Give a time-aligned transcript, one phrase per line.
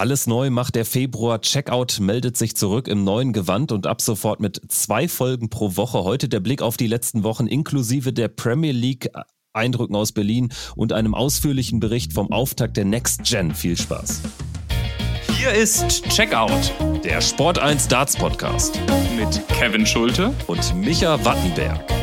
[0.00, 1.42] Alles neu macht der Februar.
[1.42, 6.04] Checkout meldet sich zurück im neuen Gewand und ab sofort mit zwei Folgen pro Woche.
[6.04, 9.10] Heute der Blick auf die letzten Wochen inklusive der Premier League.
[9.52, 13.54] Eindrücken aus Berlin und einem ausführlichen Bericht vom Auftakt der Next Gen.
[13.54, 14.22] Viel Spaß.
[15.36, 16.72] Hier ist Checkout,
[17.04, 18.80] der Sport 1 Darts Podcast
[19.18, 21.99] mit Kevin Schulte und Micha Wattenberg.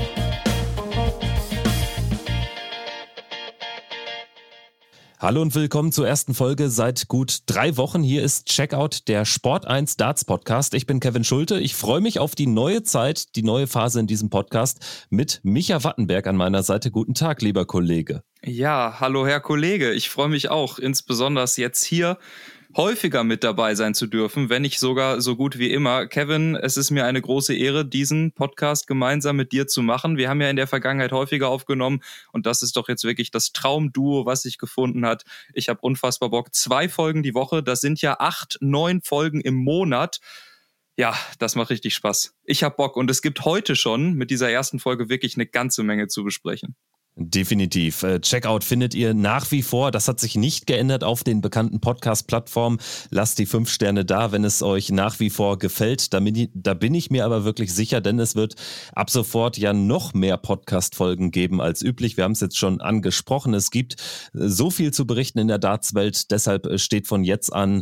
[5.20, 8.04] Hallo und willkommen zur ersten Folge seit gut drei Wochen.
[8.04, 10.76] Hier ist Checkout, der Sport 1 Darts Podcast.
[10.76, 11.59] Ich bin Kevin Schulte.
[11.59, 15.84] Ich freue mich auf die neue Zeit, die neue Phase in diesem Podcast mit Micha
[15.84, 16.91] Wattenberg an meiner Seite.
[16.91, 18.21] Guten Tag, lieber Kollege.
[18.45, 19.91] Ja, hallo Herr Kollege.
[19.91, 22.20] Ich freue mich auch, insbesondere jetzt hier
[22.77, 26.05] häufiger mit dabei sein zu dürfen, wenn nicht sogar so gut wie immer.
[26.05, 30.16] Kevin, es ist mir eine große Ehre, diesen Podcast gemeinsam mit dir zu machen.
[30.16, 33.52] Wir haben ja in der Vergangenheit häufiger aufgenommen und das ist doch jetzt wirklich das
[33.52, 35.23] Traumduo, was sich gefunden hat.
[35.54, 36.54] Ich habe unfassbar Bock.
[36.54, 40.20] Zwei Folgen die Woche, das sind ja acht, neun Folgen im Monat.
[40.98, 42.35] Ja, das macht richtig Spaß.
[42.44, 45.82] Ich habe Bock und es gibt heute schon mit dieser ersten Folge wirklich eine ganze
[45.82, 46.76] Menge zu besprechen.
[47.20, 48.04] Definitiv.
[48.04, 49.90] Äh, Checkout findet ihr nach wie vor.
[49.90, 52.77] Das hat sich nicht geändert auf den bekannten Podcast-Plattformen.
[53.10, 56.13] Lasst die fünf Sterne da, wenn es euch nach wie vor gefällt.
[56.13, 58.54] Da bin, ich, mir aber wirklich sicher, denn es wird
[58.93, 62.18] ab sofort ja noch mehr Podcast-Folgen geben als üblich.
[62.18, 63.55] Wir haben es jetzt schon angesprochen.
[63.55, 63.95] Es gibt
[64.34, 66.29] so viel zu berichten in der Darts-Welt.
[66.29, 67.81] Deshalb äh, steht von jetzt an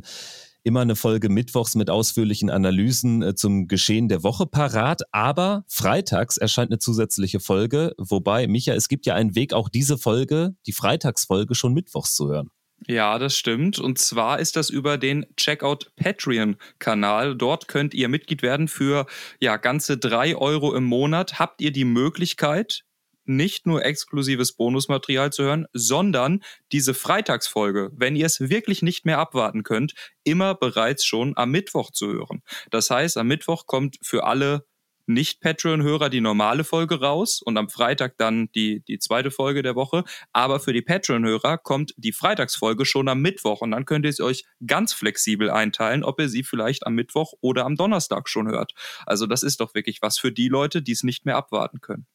[0.65, 5.03] immer eine Folge mittwochs mit ausführlichen Analysen äh, zum Geschehen der Woche parat.
[5.11, 7.93] Aber freitags erscheint eine zusätzliche Folge.
[7.97, 12.29] Wobei, Micha, es gibt ja einen Weg, auch diese Folge, die Freitagsfolge, schon mittwochs zu
[12.29, 12.49] hören.
[12.87, 13.79] Ja, das stimmt.
[13.79, 17.35] Und zwar ist das über den Checkout Patreon-Kanal.
[17.35, 19.05] Dort könnt ihr Mitglied werden für
[19.39, 21.39] ja ganze drei Euro im Monat.
[21.39, 22.83] Habt ihr die Möglichkeit,
[23.25, 29.19] nicht nur exklusives Bonusmaterial zu hören, sondern diese Freitagsfolge, wenn ihr es wirklich nicht mehr
[29.19, 32.41] abwarten könnt, immer bereits schon am Mittwoch zu hören.
[32.71, 34.65] Das heißt, am Mittwoch kommt für alle
[35.07, 40.03] nicht-Patreon-Hörer die normale Folge raus und am Freitag dann die, die zweite Folge der Woche.
[40.33, 44.19] Aber für die Patreon-Hörer kommt die Freitagsfolge schon am Mittwoch und dann könnt ihr es
[44.19, 48.73] euch ganz flexibel einteilen, ob ihr sie vielleicht am Mittwoch oder am Donnerstag schon hört.
[49.05, 52.07] Also das ist doch wirklich was für die Leute, die es nicht mehr abwarten können.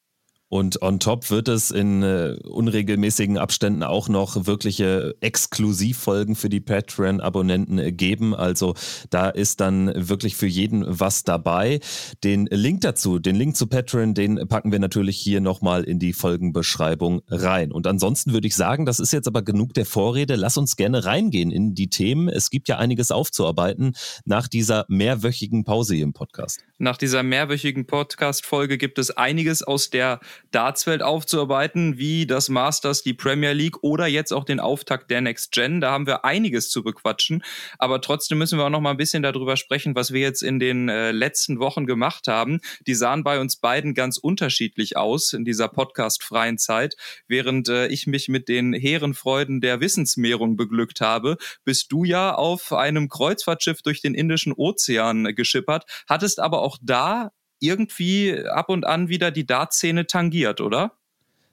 [0.50, 6.58] Und on top wird es in äh, unregelmäßigen Abständen auch noch wirkliche Exklusivfolgen für die
[6.58, 8.34] Patreon-Abonnenten äh, geben.
[8.34, 8.74] Also
[9.10, 11.78] da ist dann wirklich für jeden was dabei.
[12.24, 16.12] Den Link dazu, den Link zu Patreon, den packen wir natürlich hier nochmal in die
[16.12, 17.70] Folgenbeschreibung rein.
[17.70, 20.34] Und ansonsten würde ich sagen, das ist jetzt aber genug der Vorrede.
[20.34, 22.28] Lass uns gerne reingehen in die Themen.
[22.28, 23.92] Es gibt ja einiges aufzuarbeiten
[24.24, 26.64] nach dieser mehrwöchigen Pause hier im Podcast.
[26.82, 30.18] Nach dieser mehrwöchigen Podcast-Folge gibt es einiges aus der
[30.50, 35.52] Dartswelt aufzuarbeiten, wie das Masters, die Premier League oder jetzt auch den Auftakt der Next
[35.52, 35.82] Gen.
[35.82, 37.44] Da haben wir einiges zu bequatschen.
[37.78, 40.58] Aber trotzdem müssen wir auch noch mal ein bisschen darüber sprechen, was wir jetzt in
[40.58, 42.60] den äh, letzten Wochen gemacht haben.
[42.86, 46.96] Die sahen bei uns beiden ganz unterschiedlich aus in dieser podcast-freien Zeit.
[47.28, 52.34] Während äh, ich mich mit den hehren Freuden der Wissensmehrung beglückt habe, bist du ja
[52.34, 58.86] auf einem Kreuzfahrtschiff durch den Indischen Ozean geschippert, hattest aber auch da irgendwie ab und
[58.86, 60.92] an wieder die Dartszene tangiert, oder?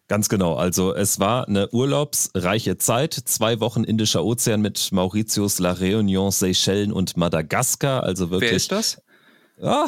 [0.07, 0.55] Ganz genau.
[0.55, 3.13] Also es war eine urlaubsreiche Zeit.
[3.13, 8.03] Zwei Wochen Indischer Ozean mit Mauritius, La Réunion, Seychellen und Madagaskar.
[8.03, 8.51] Also wirklich.
[8.51, 9.01] Wer ist das?
[9.59, 9.87] Ah,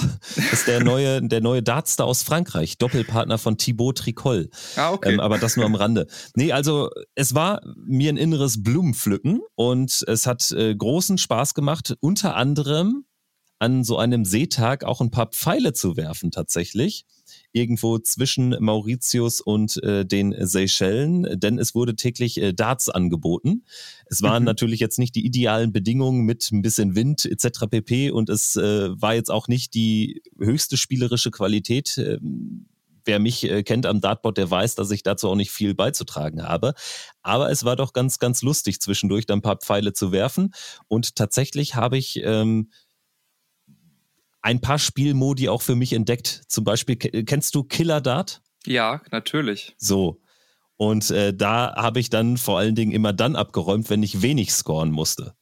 [0.52, 4.50] ist der neue, der neue Dartster aus Frankreich, Doppelpartner von Thibaut Tricol.
[4.76, 5.14] Ah, okay.
[5.14, 6.08] Ähm, aber das nur am Rande.
[6.36, 11.96] Nee, also es war mir ein inneres Blumenpflücken und es hat äh, großen Spaß gemacht,
[12.00, 13.06] unter anderem
[13.60, 17.06] an so einem Seetag auch ein paar Pfeile zu werfen tatsächlich.
[17.52, 23.66] Irgendwo zwischen Mauritius und äh, den Seychellen, denn es wurde täglich äh, Darts angeboten.
[24.08, 24.48] Es waren mhm.
[24.48, 27.68] natürlich jetzt nicht die idealen Bedingungen mit ein bisschen Wind etc.
[27.70, 28.12] pp.
[28.12, 31.98] Und es äh, war jetzt auch nicht die höchste spielerische Qualität.
[31.98, 32.66] Ähm,
[33.06, 36.44] wer mich äh, kennt am Dartboard, der weiß, dass ich dazu auch nicht viel beizutragen
[36.44, 36.74] habe.
[37.22, 40.54] Aber es war doch ganz, ganz lustig, zwischendurch dann ein paar Pfeile zu werfen.
[40.88, 42.70] Und tatsächlich habe ich ähm,
[44.42, 46.44] ein paar Spielmodi auch für mich entdeckt.
[46.48, 48.42] Zum Beispiel, kennst du Killer Dart?
[48.66, 49.76] Ja, natürlich.
[49.78, 50.22] So.
[50.78, 54.54] Und äh, da habe ich dann vor allen Dingen immer dann abgeräumt, wenn ich wenig
[54.54, 55.36] scoren musste.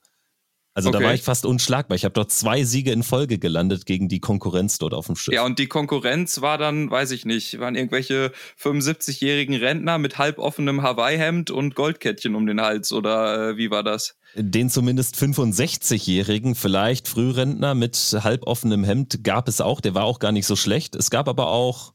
[0.78, 1.00] Also okay.
[1.00, 1.96] da war ich fast unschlagbar.
[1.96, 5.34] Ich habe dort zwei Siege in Folge gelandet gegen die Konkurrenz dort auf dem Schiff.
[5.34, 10.84] Ja, und die Konkurrenz war dann, weiß ich nicht, waren irgendwelche 75-jährigen Rentner mit halboffenem
[10.84, 14.18] Hawaii-Hemd und Goldkettchen um den Hals oder äh, wie war das?
[14.40, 19.82] Den zumindest 65-jährigen, vielleicht Frührentner mit halboffenem Hemd gab es auch.
[19.82, 20.96] Der war auch gar nicht so schlecht.
[20.96, 21.94] Es gab aber auch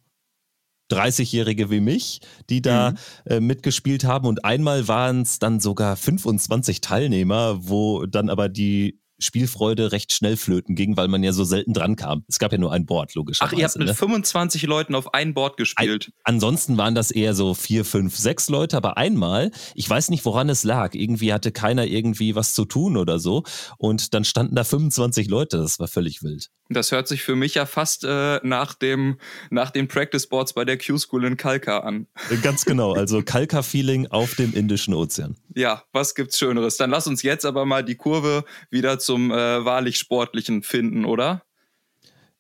[0.91, 2.97] 30-Jährige wie mich, die da mhm.
[3.27, 4.27] äh, mitgespielt haben.
[4.27, 10.37] Und einmal waren es dann sogar 25 Teilnehmer, wo dann aber die Spielfreude recht schnell
[10.37, 12.25] flöten ging, weil man ja so selten dran kam.
[12.29, 13.55] Es gab ja nur ein Board, logischerweise.
[13.55, 13.95] Ach, ihr habt mit ne?
[13.95, 16.07] 25 Leuten auf ein Board gespielt.
[16.25, 20.25] Ein, ansonsten waren das eher so vier, fünf, sechs Leute, aber einmal, ich weiß nicht,
[20.25, 20.95] woran es lag.
[20.95, 23.45] Irgendwie hatte keiner irgendwie was zu tun oder so.
[23.79, 25.59] Und dann standen da 25 Leute.
[25.59, 26.51] Das war völlig wild.
[26.69, 29.19] Das hört sich für mich ja fast äh, nach, dem,
[29.51, 32.07] nach den Practice Boards bei der Q-School in Kalka an.
[32.43, 35.37] Ganz genau, also Kalka-Feeling auf dem Indischen Ozean.
[35.55, 36.77] Ja, was gibt's Schöneres?
[36.77, 41.43] Dann lass uns jetzt aber mal die Kurve wieder zum äh, wahrlich Sportlichen finden, oder?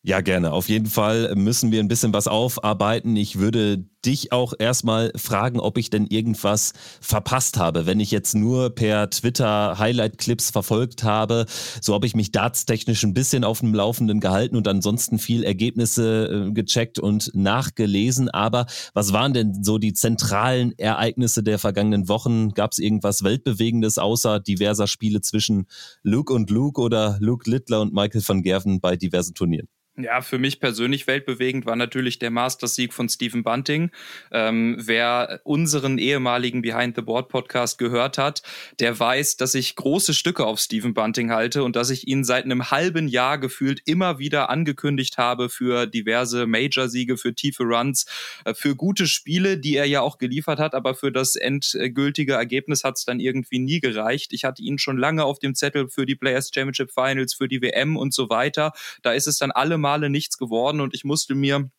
[0.03, 0.53] Ja, gerne.
[0.53, 3.15] Auf jeden Fall müssen wir ein bisschen was aufarbeiten.
[3.17, 7.87] Ich würde dich auch erstmal fragen, ob ich denn irgendwas verpasst habe.
[7.87, 11.47] Wenn ich jetzt nur per Twitter Highlight-Clips verfolgt habe,
[11.81, 16.49] so habe ich mich dartstechnisch ein bisschen auf dem Laufenden gehalten und ansonsten viel Ergebnisse
[16.49, 18.29] äh, gecheckt und nachgelesen.
[18.29, 22.51] Aber was waren denn so die zentralen Ereignisse der vergangenen Wochen?
[22.51, 25.67] Gab es irgendwas Weltbewegendes außer diverser Spiele zwischen
[26.03, 29.69] Luke und Luke oder Luke Littler und Michael van Gerven bei diversen Turnieren?
[29.97, 33.91] Ja, für mich persönlich weltbewegend war natürlich der Masters-Sieg von Stephen Bunting.
[34.31, 38.43] Ähm, wer unseren ehemaligen Behind the Board Podcast gehört hat,
[38.81, 42.45] der weiß, dass ich große Stücke auf Stephen Bunting halte und dass ich ihn seit
[42.45, 48.07] einem halben Jahr gefühlt immer wieder angekündigt habe für diverse Major-Siege, für tiefe Runs,
[48.45, 52.85] äh, für gute Spiele, die er ja auch geliefert hat, aber für das endgültige Ergebnis
[52.85, 54.33] hat es dann irgendwie nie gereicht.
[54.33, 57.63] Ich hatte ihn schon lange auf dem Zettel für die Players Championship Finals, für die
[57.63, 58.73] WM und so weiter.
[59.03, 61.71] Da ist es dann alle Male nichts geworden und ich musste mir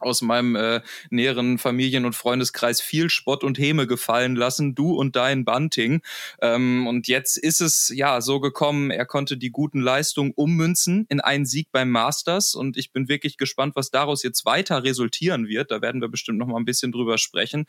[0.00, 0.80] aus meinem äh,
[1.10, 6.02] näheren Familien- und Freundeskreis viel Spott und Häme gefallen lassen, du und dein Bunting.
[6.40, 11.20] Ähm, und jetzt ist es ja so gekommen, er konnte die guten Leistungen ummünzen in
[11.20, 15.70] einen Sieg beim Masters und ich bin wirklich gespannt, was daraus jetzt weiter resultieren wird.
[15.70, 17.66] Da werden wir bestimmt noch mal ein bisschen drüber sprechen.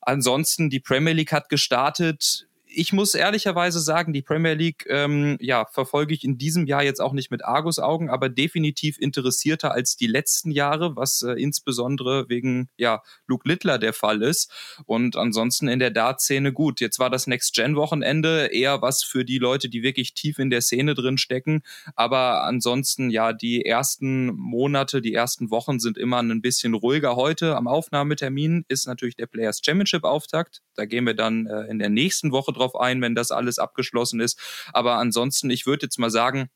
[0.00, 5.66] Ansonsten, die Premier League hat gestartet ich muss ehrlicherweise sagen, die Premier League, ähm, ja,
[5.66, 10.06] verfolge ich in diesem Jahr jetzt auch nicht mit Argus-Augen, aber definitiv interessierter als die
[10.06, 14.50] letzten Jahre, was äh, insbesondere wegen, ja, Luke Littler der Fall ist.
[14.86, 16.80] Und ansonsten in der Dart-Szene gut.
[16.80, 20.94] Jetzt war das Next-Gen-Wochenende eher was für die Leute, die wirklich tief in der Szene
[20.94, 21.62] drin stecken.
[21.96, 27.16] Aber ansonsten, ja, die ersten Monate, die ersten Wochen sind immer ein bisschen ruhiger.
[27.16, 30.62] Heute am Aufnahmetermin ist natürlich der Players Championship-Auftakt.
[30.74, 34.20] Da gehen wir dann äh, in der nächsten Woche drauf ein, wenn das alles abgeschlossen
[34.20, 34.38] ist.
[34.72, 36.50] Aber ansonsten, ich würde jetzt mal sagen,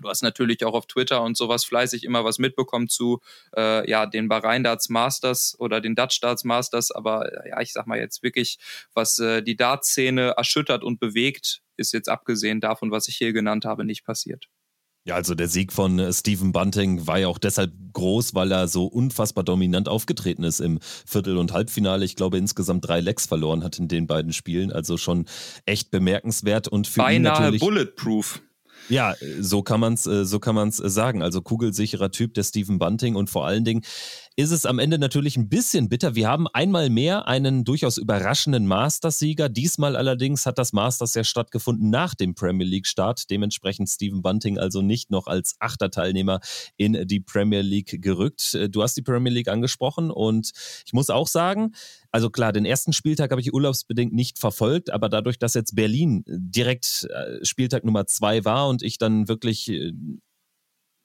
[0.00, 3.20] Du hast natürlich auch auf Twitter und sowas fleißig immer was mitbekommen zu
[3.56, 6.90] äh, ja, den Bahrain Darts Masters oder den Dutch Darts Masters.
[6.90, 8.58] Aber ja, ich sag mal jetzt wirklich,
[8.94, 13.64] was äh, die Dartszene erschüttert und bewegt, ist jetzt abgesehen davon, was ich hier genannt
[13.64, 14.48] habe, nicht passiert.
[15.10, 18.68] Ja, also der Sieg von äh, Stephen Bunting war ja auch deshalb groß, weil er
[18.68, 22.04] so unfassbar dominant aufgetreten ist im Viertel- und Halbfinale.
[22.04, 24.70] Ich glaube, insgesamt drei Lecks verloren hat in den beiden Spielen.
[24.70, 25.26] Also schon
[25.66, 28.40] echt bemerkenswert und für Beinahe ihn natürlich bulletproof.
[28.88, 31.22] Ja, so kann man's, äh, so kann man's sagen.
[31.22, 33.82] Also kugelsicherer Typ, der Stephen Bunting und vor allen Dingen
[34.36, 36.14] ist es am Ende natürlich ein bisschen bitter.
[36.14, 39.48] Wir haben einmal mehr einen durchaus überraschenden Masters-Sieger.
[39.48, 43.28] Diesmal allerdings hat das Masters ja stattgefunden nach dem Premier League-Start.
[43.30, 46.40] Dementsprechend Stephen Bunting also nicht noch als Achterteilnehmer
[46.76, 48.56] in die Premier League gerückt.
[48.70, 50.52] Du hast die Premier League angesprochen und
[50.86, 51.72] ich muss auch sagen,
[52.12, 56.24] also klar, den ersten Spieltag habe ich urlaubsbedingt nicht verfolgt, aber dadurch, dass jetzt Berlin
[56.26, 59.92] direkt äh, Spieltag Nummer zwei war und ich dann wirklich äh,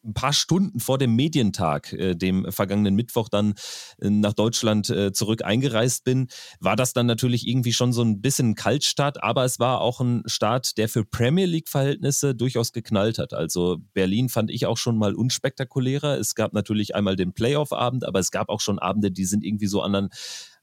[0.06, 3.54] ein paar Stunden vor dem Medientag, äh, dem vergangenen Mittwoch, dann
[4.00, 6.28] äh, nach Deutschland äh, zurück eingereist bin,
[6.60, 10.00] war das dann natürlich irgendwie schon so ein bisschen ein Kaltstart, aber es war auch
[10.02, 13.34] ein Start, der für Premier League-Verhältnisse durchaus geknallt hat.
[13.34, 16.18] Also Berlin fand ich auch schon mal unspektakulärer.
[16.18, 19.68] Es gab natürlich einmal den Playoff-Abend, aber es gab auch schon Abende, die sind irgendwie
[19.68, 20.10] so an,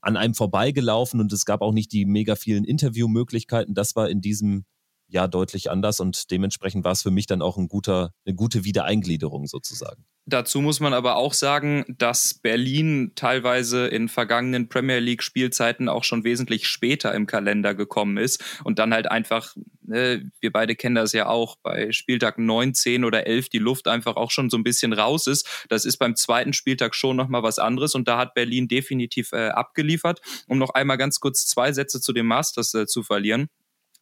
[0.01, 3.75] an einem vorbeigelaufen und es gab auch nicht die mega vielen Interviewmöglichkeiten.
[3.75, 4.65] Das war in diesem
[5.13, 8.65] ja deutlich anders und dementsprechend war es für mich dann auch ein guter, eine gute
[8.65, 10.05] Wiedereingliederung sozusagen.
[10.25, 16.05] Dazu muss man aber auch sagen, dass Berlin teilweise in vergangenen Premier League Spielzeiten auch
[16.05, 20.95] schon wesentlich später im Kalender gekommen ist und dann halt einfach, ne, wir beide kennen
[20.95, 24.57] das ja auch, bei Spieltag 9, 10 oder 11 die Luft einfach auch schon so
[24.57, 25.67] ein bisschen raus ist.
[25.69, 29.49] Das ist beim zweiten Spieltag schon nochmal was anderes und da hat Berlin definitiv äh,
[29.49, 30.21] abgeliefert.
[30.47, 33.49] Um noch einmal ganz kurz zwei Sätze zu dem Masters äh, zu verlieren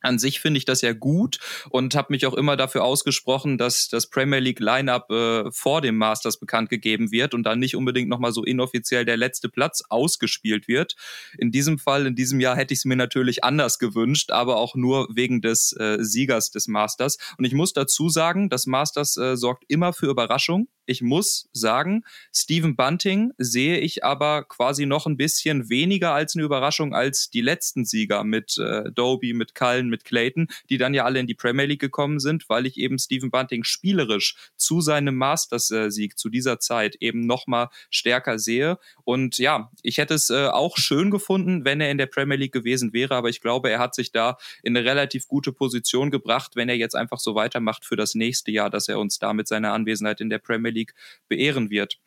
[0.01, 1.39] an sich finde ich das ja gut
[1.71, 5.97] und habe mich auch immer dafür ausgesprochen, dass das Premier League Lineup äh, vor dem
[5.97, 10.69] Masters bekannt gegeben wird und dann nicht unbedingt nochmal so inoffiziell der letzte Platz ausgespielt
[10.69, 10.97] wird.
[11.39, 14.75] In diesem Fall, in diesem Jahr hätte ich es mir natürlich anders gewünscht, aber auch
[14.75, 17.19] nur wegen des äh, Siegers des Masters.
[17.39, 20.69] Und ich muss dazu sagen, das Masters äh, sorgt immer für Überraschung.
[20.87, 22.05] Ich muss sagen,
[22.35, 27.43] Stephen Bunting sehe ich aber quasi noch ein bisschen weniger als eine Überraschung als die
[27.43, 31.35] letzten Sieger mit äh, Doby, mit Cullen, mit Clayton, die dann ja alle in die
[31.35, 36.59] Premier League gekommen sind, weil ich eben Stephen Bunting spielerisch zu seinem Masters-Sieg zu dieser
[36.61, 38.79] Zeit eben nochmal stärker sehe.
[39.05, 42.53] Und ja, ich hätte es äh, auch schön gefunden, wenn er in der Premier League
[42.53, 46.53] gewesen wäre, aber ich glaube, er hat sich da in eine relativ gute Position gebracht,
[46.55, 49.49] wenn er jetzt einfach so weitermacht für das nächste Jahr, dass er uns da mit
[49.49, 50.95] seiner Anwesenheit in der Premier League
[51.29, 51.99] beehren wird.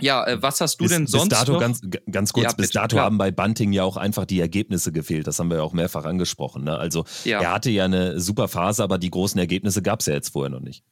[0.00, 1.60] Ja, äh, was hast du bis, denn sonst bis dato noch?
[1.60, 1.80] Ganz,
[2.10, 3.06] ganz kurz, ja, bis dato klar.
[3.06, 5.26] haben bei Bunting ja auch einfach die Ergebnisse gefehlt.
[5.26, 6.64] Das haben wir ja auch mehrfach angesprochen.
[6.64, 6.76] Ne?
[6.76, 7.40] Also ja.
[7.40, 10.50] er hatte ja eine super Phase, aber die großen Ergebnisse gab es ja jetzt vorher
[10.50, 10.84] noch nicht.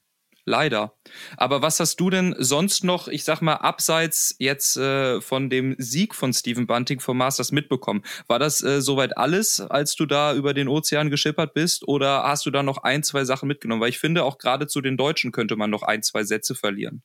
[0.47, 0.95] Leider.
[1.37, 5.77] Aber was hast du denn sonst noch, ich sag mal, abseits jetzt äh, von dem
[5.79, 8.03] Sieg von Stephen Bunting vom Masters mitbekommen?
[8.27, 11.87] War das äh, soweit alles, als du da über den Ozean geschippert bist?
[11.87, 13.83] Oder hast du da noch ein, zwei Sachen mitgenommen?
[13.83, 17.03] Weil ich finde, auch gerade zu den Deutschen könnte man noch ein, zwei Sätze verlieren.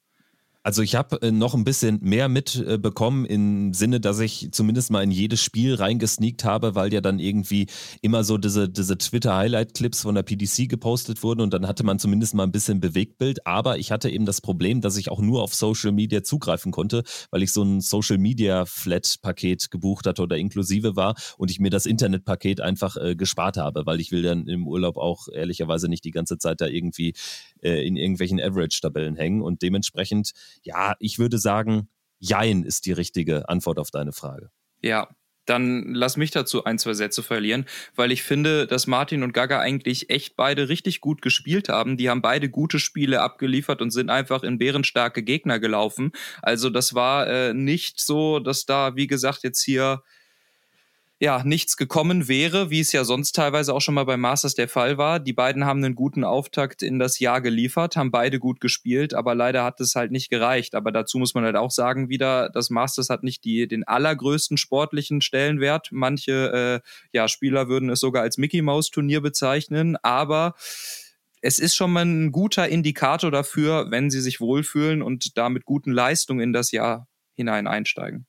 [0.65, 5.03] Also ich habe äh, noch ein bisschen mehr mitbekommen im Sinne, dass ich zumindest mal
[5.03, 7.67] in jedes Spiel reingesneakt habe, weil ja dann irgendwie
[8.01, 12.33] immer so diese, diese Twitter-Highlight-Clips von der PDC gepostet wurden und dann hatte man zumindest
[12.33, 13.45] mal ein bisschen Bewegtbild.
[13.45, 17.03] Aber ich hatte eben das Problem, dass ich auch nur auf Social Media zugreifen konnte,
[17.29, 21.69] weil ich so ein Social Media Flat-Paket gebucht hatte oder inklusive war und ich mir
[21.69, 26.05] das Internetpaket einfach äh, gespart habe, weil ich will dann im Urlaub auch ehrlicherweise nicht
[26.05, 27.13] die ganze Zeit da irgendwie
[27.65, 30.31] äh, in irgendwelchen Average-Tabellen hängen und dementsprechend
[30.61, 34.49] ja, ich würde sagen, Jein ist die richtige Antwort auf deine Frage.
[34.81, 35.09] Ja,
[35.45, 39.59] dann lass mich dazu ein, zwei Sätze verlieren, weil ich finde, dass Martin und Gaga
[39.59, 41.97] eigentlich echt beide richtig gut gespielt haben.
[41.97, 46.11] Die haben beide gute Spiele abgeliefert und sind einfach in bärenstarke Gegner gelaufen.
[46.41, 50.01] Also das war äh, nicht so, dass da, wie gesagt, jetzt hier
[51.17, 54.67] ja, nichts gekommen wäre, wie es ja sonst teilweise auch schon mal bei Masters der
[54.67, 55.21] Fall war.
[55.21, 59.33] Die beiden haben einen guten Auftakt in das Jahr geliefert, haben beide gut gespielt, aber
[59.33, 60.75] leider hat es halt nicht gereicht.
[60.75, 64.57] Aber dazu muss man halt auch sagen, wieder, das Masters hat nicht die, den allergrößten
[64.57, 65.87] sportlichen Stellenwert.
[65.91, 70.53] Manche äh, ja, Spieler würden es sogar als Mickey Mouse Turnier bezeichnen, aber
[71.41, 75.63] es ist schon mal ein guter Indikator dafür, wenn sie sich wohlfühlen und da mit
[75.63, 78.25] guten Leistungen in das Jahr hinein einsteigen.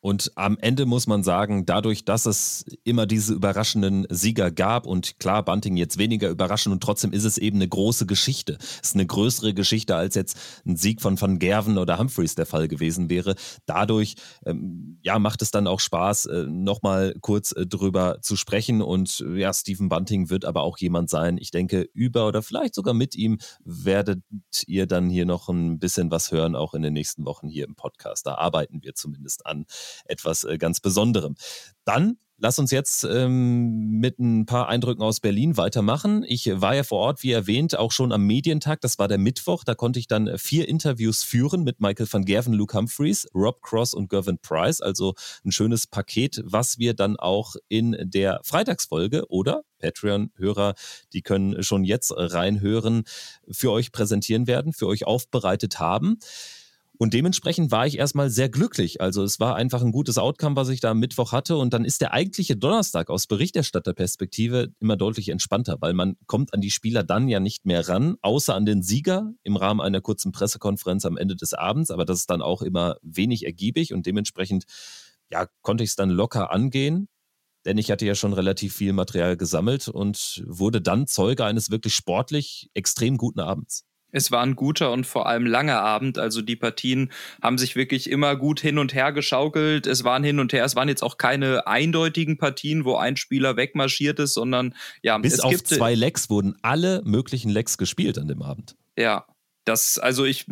[0.00, 5.18] Und am Ende muss man sagen, dadurch, dass es immer diese überraschenden Sieger gab und
[5.18, 8.58] klar, Bunting jetzt weniger überraschend und trotzdem ist es eben eine große Geschichte.
[8.60, 12.46] Es ist eine größere Geschichte, als jetzt ein Sieg von Van Gerven oder Humphreys der
[12.46, 13.34] Fall gewesen wäre.
[13.66, 14.14] Dadurch,
[14.46, 18.82] ähm, ja, macht es dann auch Spaß, äh, nochmal kurz äh, drüber zu sprechen.
[18.82, 21.38] Und äh, ja, Stephen Bunting wird aber auch jemand sein.
[21.38, 24.22] Ich denke, über oder vielleicht sogar mit ihm werdet
[24.66, 27.74] ihr dann hier noch ein bisschen was hören, auch in den nächsten Wochen hier im
[27.74, 28.26] Podcast.
[28.26, 29.66] Da arbeiten wir zumindest an
[30.04, 31.36] etwas äh, ganz Besonderem.
[31.84, 36.24] Dann Lass uns jetzt ähm, mit ein paar Eindrücken aus Berlin weitermachen.
[36.24, 38.80] Ich war ja vor Ort, wie erwähnt, auch schon am Medientag.
[38.80, 39.64] Das war der Mittwoch.
[39.64, 43.60] Da konnte ich dann äh, vier Interviews führen mit Michael van Gerven, Luke Humphreys, Rob
[43.62, 44.80] Cross und Gervin Price.
[44.80, 45.14] Also
[45.44, 50.74] ein schönes Paket, was wir dann auch in der Freitagsfolge oder Patreon-Hörer,
[51.12, 53.02] die können schon jetzt reinhören,
[53.50, 56.18] für euch präsentieren werden, für euch aufbereitet haben.
[57.00, 59.00] Und dementsprechend war ich erstmal sehr glücklich.
[59.00, 61.56] Also es war einfach ein gutes Outcome, was ich da am Mittwoch hatte.
[61.56, 66.60] Und dann ist der eigentliche Donnerstag aus Berichterstatterperspektive immer deutlich entspannter, weil man kommt an
[66.60, 70.32] die Spieler dann ja nicht mehr ran, außer an den Sieger im Rahmen einer kurzen
[70.32, 71.92] Pressekonferenz am Ende des Abends.
[71.92, 74.64] Aber das ist dann auch immer wenig ergiebig und dementsprechend
[75.30, 77.08] ja, konnte ich es dann locker angehen.
[77.64, 81.94] Denn ich hatte ja schon relativ viel Material gesammelt und wurde dann Zeuge eines wirklich
[81.94, 83.84] sportlich extrem guten Abends.
[84.10, 86.18] Es war ein guter und vor allem langer Abend.
[86.18, 87.10] Also die Partien
[87.42, 89.86] haben sich wirklich immer gut hin und her geschaukelt.
[89.86, 90.64] Es waren hin und her.
[90.64, 95.18] Es waren jetzt auch keine eindeutigen Partien, wo ein Spieler wegmarschiert ist, sondern ja.
[95.18, 98.76] Bis auf zwei Lecks wurden alle möglichen Lecks gespielt an dem Abend.
[98.96, 99.26] Ja,
[99.68, 100.46] das, also ich,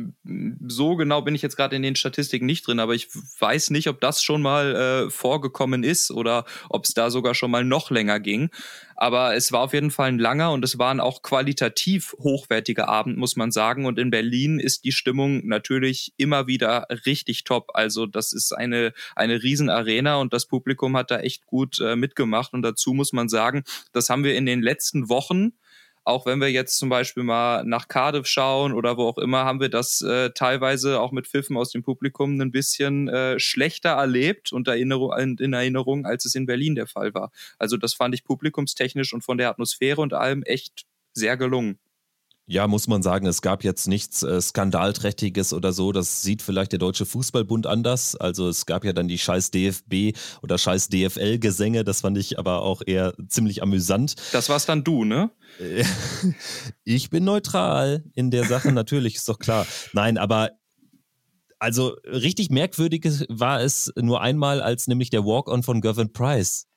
[0.67, 3.09] so genau bin ich jetzt gerade in den Statistiken nicht drin, aber ich
[3.39, 4.75] weiß nicht, ob das schon mal
[5.07, 8.51] äh, vorgekommen ist oder ob es da sogar schon mal noch länger ging.
[8.95, 12.89] Aber es war auf jeden Fall ein langer und es war ein auch qualitativ hochwertiger
[12.89, 13.85] Abend, muss man sagen.
[13.85, 17.71] Und in Berlin ist die Stimmung natürlich immer wieder richtig top.
[17.75, 22.55] Also das ist eine, eine Riesenarena und das Publikum hat da echt gut äh, mitgemacht.
[22.55, 25.53] Und dazu muss man sagen, das haben wir in den letzten Wochen
[26.07, 29.61] auch wenn wir jetzt zum Beispiel mal nach Cardiff schauen oder wo auch immer, haben
[29.61, 34.53] wir das äh, teilweise auch mit Pfiffen aus dem Publikum ein bisschen äh, schlechter erlebt
[34.53, 37.33] und Erinnerung, in Erinnerung, als es in Berlin der Fall war.
[37.59, 41.79] Also das fand ich publikumstechnisch und von der Atmosphäre und allem echt sehr gelungen.
[42.49, 45.91] Ja, muss man sagen, es gab jetzt nichts äh, Skandalträchtiges oder so.
[45.91, 48.15] Das sieht vielleicht der Deutsche Fußballbund anders.
[48.15, 51.83] Also es gab ja dann die scheiß DFB oder scheiß DFL-Gesänge.
[51.83, 54.15] Das fand ich aber auch eher ziemlich amüsant.
[54.31, 55.33] Das war's dann du, ne?
[56.85, 59.67] ich bin neutral in der Sache, natürlich, ist doch klar.
[59.93, 60.51] Nein, aber
[61.59, 66.69] also richtig merkwürdig war es nur einmal, als nämlich der Walk-on von Gervin Price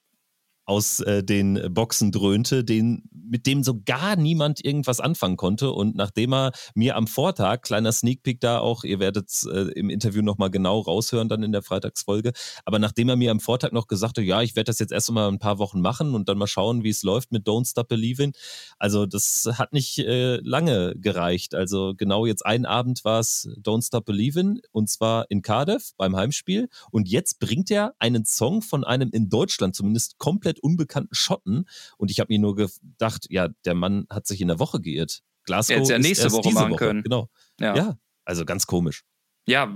[0.70, 5.72] aus äh, den Boxen dröhnte, den, mit dem so gar niemand irgendwas anfangen konnte.
[5.72, 9.72] Und nachdem er mir am Vortag, kleiner Sneak Peek da auch, ihr werdet es äh,
[9.76, 12.34] im Interview nochmal genau raushören dann in der Freitagsfolge,
[12.66, 15.12] aber nachdem er mir am Vortag noch gesagt hat, ja, ich werde das jetzt erst
[15.12, 17.88] mal ein paar Wochen machen und dann mal schauen, wie es läuft mit Don't Stop
[17.88, 18.34] Believing.
[18.78, 21.56] Also das hat nicht äh, lange gereicht.
[21.56, 26.16] Also genau jetzt einen Abend war es Don't Stop Believing und zwar in Cardiff beim
[26.16, 26.70] Heimspiel.
[26.92, 31.66] Und jetzt bringt er einen Song von einem in Deutschland zumindest komplett unbekannten Schotten.
[31.98, 35.22] Und ich habe mir nur gedacht, ja, der Mann hat sich in der Woche geirrt.
[35.46, 36.78] Glasgow Hätte ja nächste Woche machen Woche.
[36.78, 37.04] können.
[37.04, 37.30] Genau.
[37.60, 37.76] Ja.
[37.76, 39.04] ja, also ganz komisch.
[39.48, 39.74] Ja,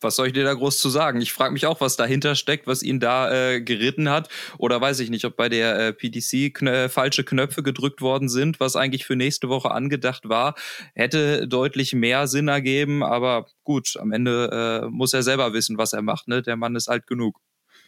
[0.00, 1.20] was soll ich dir da groß zu sagen?
[1.20, 4.28] Ich frage mich auch, was dahinter steckt, was ihn da äh, geritten hat.
[4.58, 8.60] Oder weiß ich nicht, ob bei der äh, PDC knö falsche Knöpfe gedrückt worden sind,
[8.60, 10.54] was eigentlich für nächste Woche angedacht war.
[10.94, 15.92] Hätte deutlich mehr Sinn ergeben, aber gut, am Ende äh, muss er selber wissen, was
[15.92, 16.28] er macht.
[16.28, 16.42] Ne?
[16.42, 17.40] Der Mann ist alt genug.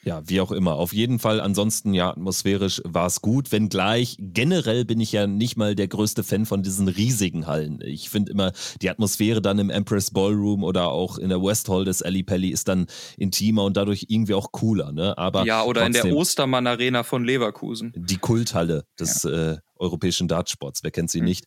[0.04, 0.74] Ja, wie auch immer.
[0.74, 5.56] Auf jeden Fall, ansonsten, ja, atmosphärisch war es gut, wenngleich generell bin ich ja nicht
[5.56, 7.80] mal der größte Fan von diesen riesigen Hallen.
[7.82, 11.84] Ich finde immer, die Atmosphäre dann im Empress Ballroom oder auch in der West Hall
[11.84, 12.86] des Ali Pelli ist dann
[13.16, 15.16] intimer und dadurch irgendwie auch cooler, ne?
[15.18, 17.92] Aber ja, oder trotzdem, in der Ostermann Arena von Leverkusen.
[17.96, 19.52] Die Kulthalle des ja.
[19.52, 21.26] äh, europäischen Dartsports, wer kennt sie mhm.
[21.26, 21.44] nicht?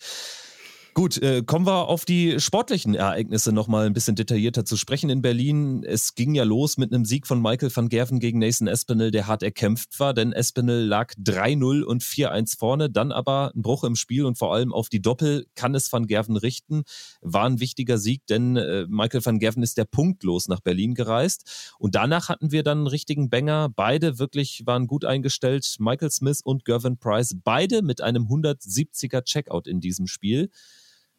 [0.93, 5.21] Gut, äh, kommen wir auf die sportlichen Ereignisse nochmal ein bisschen detaillierter zu sprechen in
[5.21, 5.85] Berlin.
[5.85, 9.25] Es ging ja los mit einem Sieg von Michael van Gerven gegen Nathan Espinel, der
[9.25, 13.95] hart erkämpft war, denn Espinel lag 3-0 und 4-1 vorne, dann aber ein Bruch im
[13.95, 16.83] Spiel und vor allem auf die Doppel kann es van Gerven richten.
[17.21, 21.73] War ein wichtiger Sieg, denn äh, Michael van Gerven ist der punktlos nach Berlin gereist
[21.79, 23.69] und danach hatten wir dann einen richtigen Banger.
[23.73, 29.67] Beide wirklich waren gut eingestellt, Michael Smith und Gervin Price, beide mit einem 170er Checkout
[29.67, 30.49] in diesem Spiel.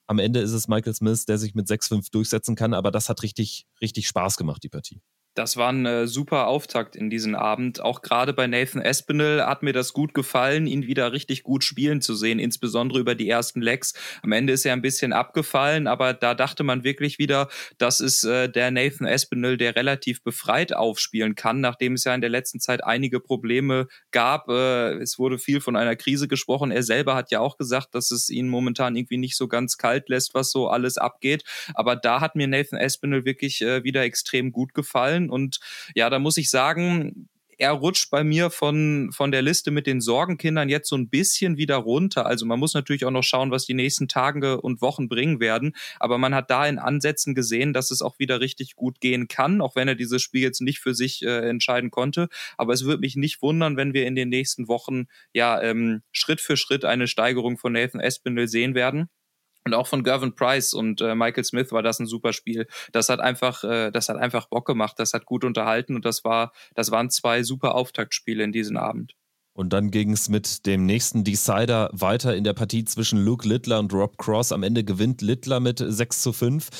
[0.06, 3.22] Am Ende ist es Michael Smith, der sich mit 6-5 durchsetzen kann, aber das hat
[3.22, 5.00] richtig, richtig Spaß gemacht, die Partie.
[5.34, 7.80] Das war ein äh, super Auftakt in diesen Abend.
[7.80, 12.02] Auch gerade bei Nathan Espinel hat mir das gut gefallen, ihn wieder richtig gut spielen
[12.02, 13.94] zu sehen, insbesondere über die ersten Legs.
[14.22, 17.48] Am Ende ist er ein bisschen abgefallen, aber da dachte man wirklich wieder,
[17.78, 22.20] das ist äh, der Nathan Espinel, der relativ befreit aufspielen kann, nachdem es ja in
[22.20, 24.50] der letzten Zeit einige Probleme gab.
[24.50, 26.70] Äh, es wurde viel von einer Krise gesprochen.
[26.70, 30.10] Er selber hat ja auch gesagt, dass es ihn momentan irgendwie nicht so ganz kalt
[30.10, 31.42] lässt, was so alles abgeht.
[31.72, 35.30] Aber da hat mir Nathan Espinel wirklich äh, wieder extrem gut gefallen spielen.
[35.30, 35.60] Und
[35.94, 40.00] ja, da muss ich sagen, er rutscht bei mir von, von der Liste mit den
[40.00, 42.26] Sorgenkindern jetzt so ein bisschen wieder runter.
[42.26, 45.76] Also man muss natürlich auch noch schauen, was die nächsten Tage und Wochen bringen werden.
[46.00, 49.60] Aber man hat da in Ansätzen gesehen, dass es auch wieder richtig gut gehen kann,
[49.60, 52.28] auch wenn er dieses Spiel jetzt nicht für sich äh, entscheiden konnte.
[52.56, 56.40] Aber es würde mich nicht wundern, wenn wir in den nächsten Wochen ja ähm, Schritt
[56.40, 59.08] für Schritt eine Steigerung von Nathan Espinel sehen werden.
[59.64, 62.66] Und auch von Gervin Price und äh, Michael Smith war das ein super Spiel.
[62.90, 66.24] Das hat einfach, äh, das hat einfach Bock gemacht, das hat gut unterhalten und das
[66.24, 69.14] war, das waren zwei super Auftaktspiele in diesem Abend.
[69.54, 73.78] Und dann ging es mit dem nächsten Decider weiter in der Partie zwischen Luke Littler
[73.78, 74.50] und Rob Cross.
[74.50, 76.70] Am Ende gewinnt Littler mit 6 zu 5.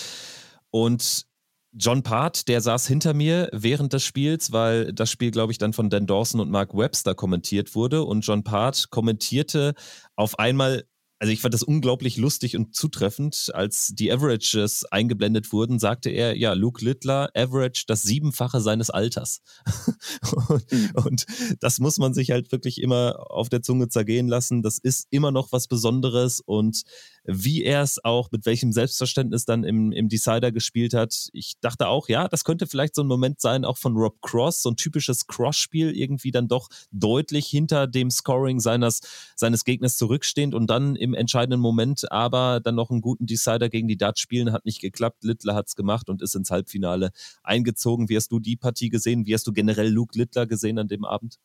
[0.71, 1.27] Und
[1.75, 5.73] John Part, der saß hinter mir während des Spiels, weil das Spiel, glaube ich, dann
[5.73, 8.05] von Dan Dawson und Mark Webster kommentiert wurde.
[8.05, 9.75] Und John Part kommentierte
[10.17, 10.85] auf einmal
[11.23, 13.53] also ich fand das unglaublich lustig und zutreffend.
[13.55, 19.41] Als die Averages eingeblendet wurden, sagte er, ja, Luke Littler average das Siebenfache seines Alters.
[20.49, 20.91] und, mhm.
[21.05, 21.27] und,
[21.61, 24.63] das muss man sich halt wirklich immer auf der Zunge zergehen lassen.
[24.63, 26.83] Das ist immer noch was Besonderes und
[27.25, 31.29] wie er es auch, mit welchem Selbstverständnis dann im, im Decider gespielt hat.
[31.33, 34.63] Ich dachte auch, ja, das könnte vielleicht so ein Moment sein, auch von Rob Cross,
[34.63, 39.01] so ein typisches Cross-Spiel, irgendwie dann doch deutlich hinter dem Scoring seines,
[39.37, 43.89] seines Gegners zurückstehend und dann im entscheidenden Moment aber dann noch einen guten Decider gegen
[43.89, 45.25] die Dutch spielen, hat nicht geklappt.
[45.25, 48.09] Littler hat es gemacht und ist ins Halbfinale eingezogen.
[48.09, 49.27] Wie hast du die Partie gesehen?
[49.27, 51.39] Wie hast du generell Luke Littler gesehen an dem Abend?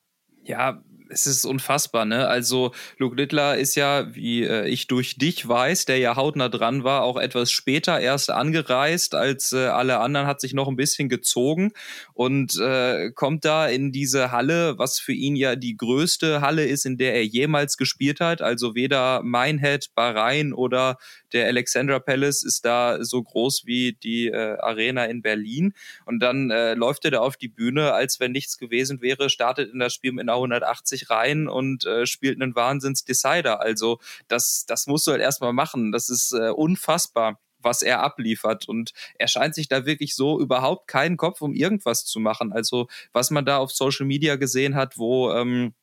[0.44, 2.28] Ja, es ist unfassbar, ne?
[2.28, 6.84] Also Luke Littler ist ja, wie äh, ich durch dich weiß, der ja hautnah dran
[6.84, 11.10] war, auch etwas später erst angereist als äh, alle anderen, hat sich noch ein bisschen
[11.10, 11.72] gezogen
[12.14, 16.86] und äh, kommt da in diese Halle, was für ihn ja die größte Halle ist,
[16.86, 18.42] in der er jemals gespielt hat.
[18.42, 20.98] Also weder Minehead, Bahrain oder
[21.34, 25.74] der Alexandra Palace ist da so groß wie die äh, Arena in Berlin.
[26.06, 29.72] Und dann äh, läuft er da auf die Bühne, als wenn nichts gewesen wäre, startet
[29.74, 33.62] in das Spiel mit einer 180 rein und äh, spielt einen Wahnsinns-Decider.
[33.62, 35.92] Also das, das musst du halt erstmal machen.
[35.92, 38.68] Das ist äh, unfassbar was er abliefert.
[38.68, 42.54] Und er scheint sich da wirklich so überhaupt keinen Kopf um irgendwas zu machen.
[42.54, 45.74] Also was man da auf Social Media gesehen hat, wo ähm,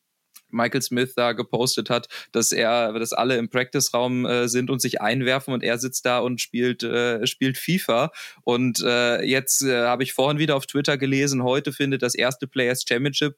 [0.54, 5.00] Michael Smith da gepostet hat, dass er, dass alle im Practice-Raum äh, sind und sich
[5.00, 8.12] einwerfen und er sitzt da und spielt, äh, spielt FIFA.
[8.42, 12.46] Und äh, jetzt äh, habe ich vorhin wieder auf Twitter gelesen, heute findet das erste
[12.46, 13.36] Players Championship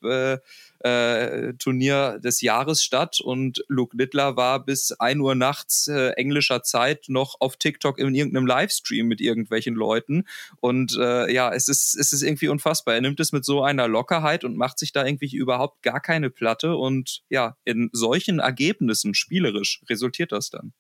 [0.87, 6.63] äh, Turnier des Jahres statt und Luke Littler war bis 1 Uhr nachts äh, englischer
[6.63, 10.25] Zeit noch auf TikTok in irgendeinem Livestream mit irgendwelchen Leuten
[10.61, 12.95] und äh, ja, es ist, es ist irgendwie unfassbar.
[12.95, 16.31] Er nimmt es mit so einer Lockerheit und macht sich da irgendwie überhaupt gar keine
[16.31, 20.73] Platte und ja, in solchen Ergebnissen spielerisch resultiert das dann.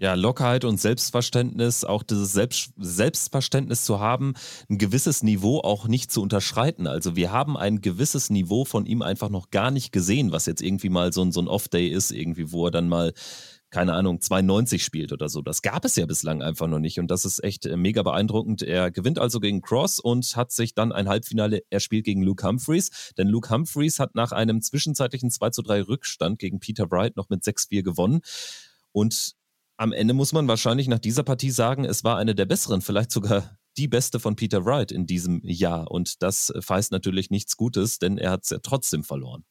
[0.00, 4.32] Ja, Lockerheit und Selbstverständnis, auch dieses Selbst Selbstverständnis zu haben,
[4.70, 6.86] ein gewisses Niveau auch nicht zu unterschreiten.
[6.86, 10.62] Also wir haben ein gewisses Niveau von ihm einfach noch gar nicht gesehen, was jetzt
[10.62, 13.12] irgendwie mal so ein, so ein Off-Day ist, irgendwie, wo er dann mal
[13.68, 15.42] keine Ahnung, 92 spielt oder so.
[15.42, 18.62] Das gab es ja bislang einfach noch nicht und das ist echt äh, mega beeindruckend.
[18.62, 23.12] Er gewinnt also gegen Cross und hat sich dann ein Halbfinale erspielt gegen Luke Humphreys,
[23.18, 27.28] denn Luke Humphreys hat nach einem zwischenzeitlichen 2 zu 3 Rückstand gegen Peter Wright noch
[27.28, 28.22] mit 6-4 gewonnen
[28.92, 29.36] und
[29.80, 33.10] am Ende muss man wahrscheinlich nach dieser Partie sagen, es war eine der besseren, vielleicht
[33.10, 35.90] sogar die beste von Peter Wright in diesem Jahr.
[35.90, 39.42] Und das verheißt natürlich nichts Gutes, denn er hat es ja trotzdem verloren.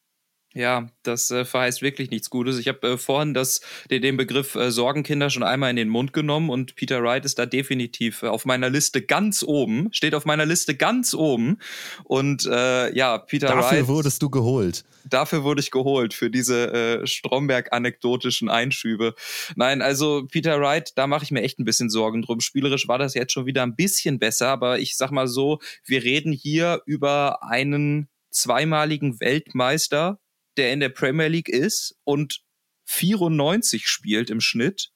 [0.55, 2.57] Ja, das äh, verheißt wirklich nichts Gutes.
[2.57, 6.11] Ich habe äh, vorhin das, den, den Begriff äh, Sorgenkinder schon einmal in den Mund
[6.11, 10.25] genommen und Peter Wright ist da definitiv äh, auf meiner Liste ganz oben, steht auf
[10.25, 11.59] meiner Liste ganz oben.
[12.03, 13.71] Und äh, ja, Peter Dafür Wright.
[13.73, 14.85] Dafür wurdest du geholt.
[15.07, 19.13] Dafür wurde ich geholt, für diese äh, Stromberg-anekdotischen Einschübe.
[19.55, 22.39] Nein, also Peter Wright, da mache ich mir echt ein bisschen Sorgen drum.
[22.39, 26.03] Spielerisch war das jetzt schon wieder ein bisschen besser, aber ich sag mal so, wir
[26.03, 30.19] reden hier über einen zweimaligen Weltmeister
[30.59, 32.41] der in der Premier League ist und
[32.85, 34.89] 94 spielt im Schnitt.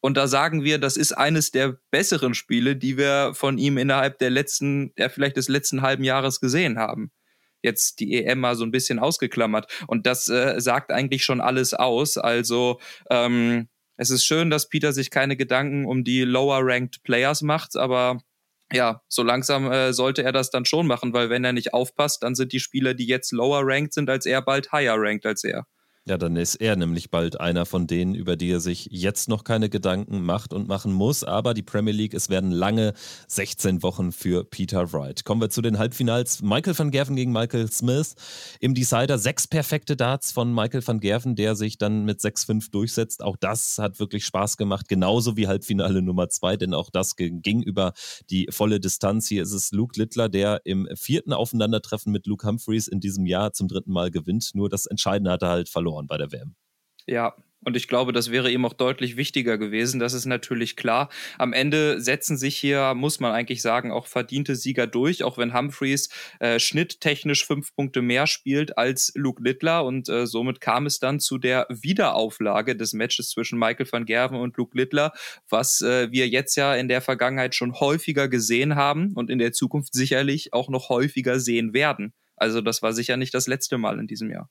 [0.00, 4.18] Und da sagen wir, das ist eines der besseren Spiele, die wir von ihm innerhalb
[4.18, 7.12] der letzten, der vielleicht des letzten halben Jahres gesehen haben.
[7.62, 9.70] Jetzt die EM mal so ein bisschen ausgeklammert.
[9.86, 12.16] Und das äh, sagt eigentlich schon alles aus.
[12.16, 17.76] Also ähm, es ist schön, dass Peter sich keine Gedanken um die lower-ranked Players macht,
[17.76, 18.20] aber
[18.74, 22.22] ja, so langsam äh, sollte er das dann schon machen, weil wenn er nicht aufpasst,
[22.22, 25.44] dann sind die Spieler, die jetzt lower ranked sind als er, bald higher ranked als
[25.44, 25.66] er.
[26.06, 29.42] Ja, dann ist er nämlich bald einer von denen, über die er sich jetzt noch
[29.42, 31.24] keine Gedanken macht und machen muss.
[31.24, 32.92] Aber die Premier League, es werden lange
[33.28, 35.24] 16 Wochen für Peter Wright.
[35.24, 36.42] Kommen wir zu den Halbfinals.
[36.42, 38.16] Michael van Gerven gegen Michael Smith.
[38.60, 43.22] Im Decider sechs perfekte Darts von Michael van Gerven, der sich dann mit 6-5 durchsetzt.
[43.22, 44.88] Auch das hat wirklich Spaß gemacht.
[44.88, 47.94] Genauso wie Halbfinale Nummer zwei, denn auch das ging über
[48.28, 49.26] die volle Distanz.
[49.28, 53.54] Hier ist es Luke Littler, der im vierten Aufeinandertreffen mit Luke Humphreys in diesem Jahr
[53.54, 54.50] zum dritten Mal gewinnt.
[54.52, 56.54] Nur das Entscheidende hat er halt verloren verloren bei der WM.
[57.06, 57.34] Ja,
[57.66, 59.98] und ich glaube, das wäre ihm auch deutlich wichtiger gewesen.
[59.98, 61.08] Das ist natürlich klar.
[61.38, 65.54] Am Ende setzen sich hier, muss man eigentlich sagen, auch verdiente Sieger durch, auch wenn
[65.54, 69.86] Humphreys äh, schnitttechnisch fünf Punkte mehr spielt als Luke Littler.
[69.86, 74.38] Und äh, somit kam es dann zu der Wiederauflage des Matches zwischen Michael van Gerven
[74.38, 75.12] und Luke Littler,
[75.48, 79.52] was äh, wir jetzt ja in der Vergangenheit schon häufiger gesehen haben und in der
[79.52, 82.12] Zukunft sicherlich auch noch häufiger sehen werden.
[82.36, 84.50] Also das war sicher nicht das letzte Mal in diesem Jahr.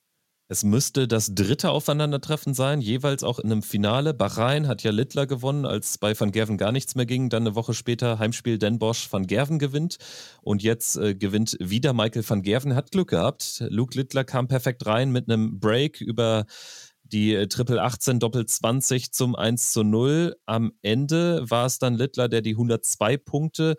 [0.49, 4.13] Es müsste das dritte Aufeinandertreffen sein, jeweils auch in einem Finale.
[4.13, 7.29] Bahrain hat ja Littler gewonnen, als bei Van Gerven gar nichts mehr ging.
[7.29, 9.97] Dann eine Woche später Heimspiel Den Bosch Van Gerven gewinnt.
[10.41, 12.75] Und jetzt äh, gewinnt wieder Michael Van Gerven.
[12.75, 13.63] Hat Glück gehabt.
[13.69, 16.45] Luke Littler kam perfekt rein mit einem Break über
[17.03, 20.35] die äh, Triple 18 Doppel 20 zum 1 zu 0.
[20.45, 23.75] Am Ende war es dann Littler, der die 102 Punkte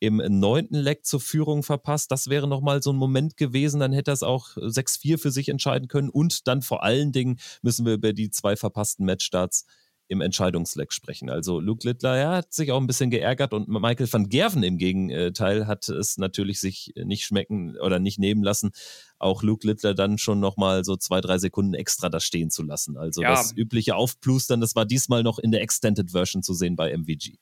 [0.00, 2.10] im neunten Leck zur Führung verpasst.
[2.10, 3.80] Das wäre nochmal so ein Moment gewesen.
[3.80, 6.08] Dann hätte er es auch 6-4 für sich entscheiden können.
[6.10, 9.66] Und dann vor allen Dingen müssen wir über die zwei verpassten Matchstarts
[10.08, 11.28] im Entscheidungsleck sprechen.
[11.28, 15.66] Also Luke Littler hat sich auch ein bisschen geärgert und Michael van Gerven im Gegenteil
[15.66, 18.70] hat es natürlich sich nicht schmecken oder nicht nehmen lassen,
[19.18, 22.96] auch Luke Littler dann schon nochmal so zwei, drei Sekunden extra da stehen zu lassen.
[22.96, 23.30] Also ja.
[23.30, 27.36] das übliche Aufplustern, das war diesmal noch in der Extended Version zu sehen bei MVG.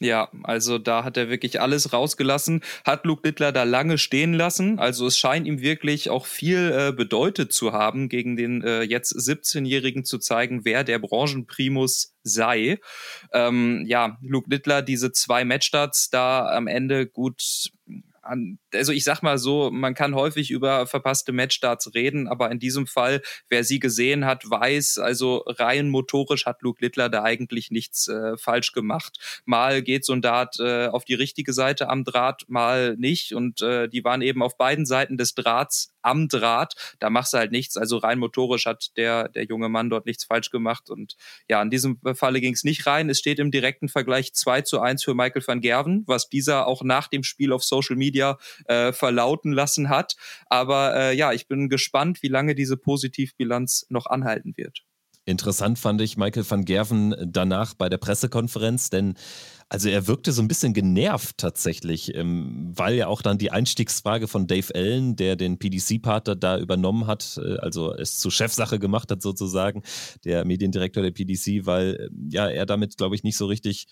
[0.00, 4.80] Ja, also da hat er wirklich alles rausgelassen, hat Luke Littler da lange stehen lassen.
[4.80, 9.14] Also es scheint ihm wirklich auch viel äh, bedeutet zu haben, gegen den äh, jetzt
[9.14, 12.80] 17-Jährigen zu zeigen, wer der Branchenprimus sei.
[13.32, 17.70] Ähm, ja, Luke Littler, diese zwei Matchstarts da am Ende gut
[18.26, 22.58] an, also ich sag mal so, man kann häufig über verpasste Matchstarts reden, aber in
[22.58, 27.70] diesem Fall, wer sie gesehen hat, weiß, also rein motorisch hat Luke Littler da eigentlich
[27.70, 29.42] nichts äh, falsch gemacht.
[29.44, 33.62] Mal geht so ein Dart äh, auf die richtige Seite am Draht, mal nicht und
[33.62, 36.74] äh, die waren eben auf beiden Seiten des Drahts am Draht.
[36.98, 37.76] Da machst du halt nichts.
[37.76, 41.16] Also rein motorisch hat der, der junge Mann dort nichts falsch gemacht und
[41.48, 43.08] ja, in diesem Falle ging es nicht rein.
[43.10, 46.82] Es steht im direkten Vergleich 2 zu 1 für Michael van Gerven, was dieser auch
[46.82, 48.13] nach dem Spiel auf Social Media
[48.66, 50.16] äh, verlauten lassen hat.
[50.46, 54.84] Aber äh, ja, ich bin gespannt, wie lange diese Positivbilanz noch anhalten wird.
[55.26, 59.14] Interessant fand ich Michael van Gerven danach bei der Pressekonferenz, denn
[59.70, 64.28] also er wirkte so ein bisschen genervt tatsächlich, ähm, weil ja auch dann die Einstiegsfrage
[64.28, 69.10] von Dave Allen, der den PDC-Partner da übernommen hat, äh, also es zur Chefsache gemacht
[69.10, 69.82] hat sozusagen,
[70.26, 73.86] der Mediendirektor der PDC, weil ähm, ja er damit, glaube ich, nicht so richtig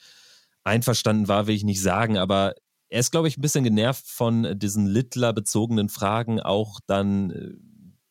[0.65, 2.55] einverstanden war, will ich nicht sagen, aber
[2.93, 7.55] er ist, glaube ich, ein bisschen genervt von diesen Littler-bezogenen Fragen, auch dann äh,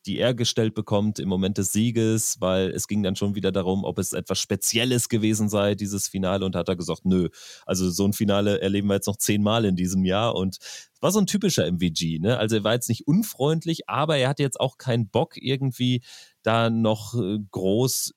[0.07, 3.83] die er gestellt bekommt im Moment des Sieges, weil es ging dann schon wieder darum,
[3.83, 6.43] ob es etwas Spezielles gewesen sei, dieses Finale.
[6.43, 7.29] Und hat er gesagt, nö,
[7.67, 10.33] also so ein Finale erleben wir jetzt noch zehnmal in diesem Jahr.
[10.33, 10.57] Und
[10.99, 12.39] war so ein typischer MVG, ne?
[12.39, 16.01] Also er war jetzt nicht unfreundlich, aber er hatte jetzt auch keinen Bock, irgendwie
[16.41, 18.13] da noch äh, groß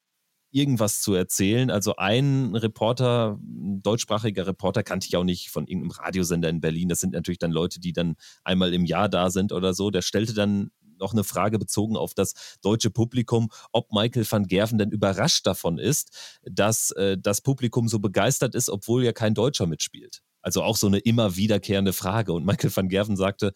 [0.54, 1.70] irgendwas zu erzählen.
[1.70, 6.88] Also ein Reporter, ein deutschsprachiger Reporter, kannte ich auch nicht von irgendeinem Radiosender in Berlin.
[6.88, 8.14] Das sind natürlich dann Leute, die dann
[8.44, 9.90] einmal im Jahr da sind oder so.
[9.90, 14.78] Der stellte dann noch eine Frage bezogen auf das deutsche Publikum, ob Michael van Gerven
[14.78, 19.66] denn überrascht davon ist, dass äh, das Publikum so begeistert ist, obwohl ja kein Deutscher
[19.66, 20.22] mitspielt.
[20.40, 22.32] Also auch so eine immer wiederkehrende Frage.
[22.32, 23.52] Und Michael van Gerven sagte,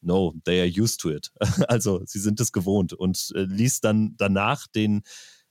[0.00, 1.30] no, they are used to it.
[1.68, 5.02] Also sie sind es gewohnt und äh, ließ dann danach den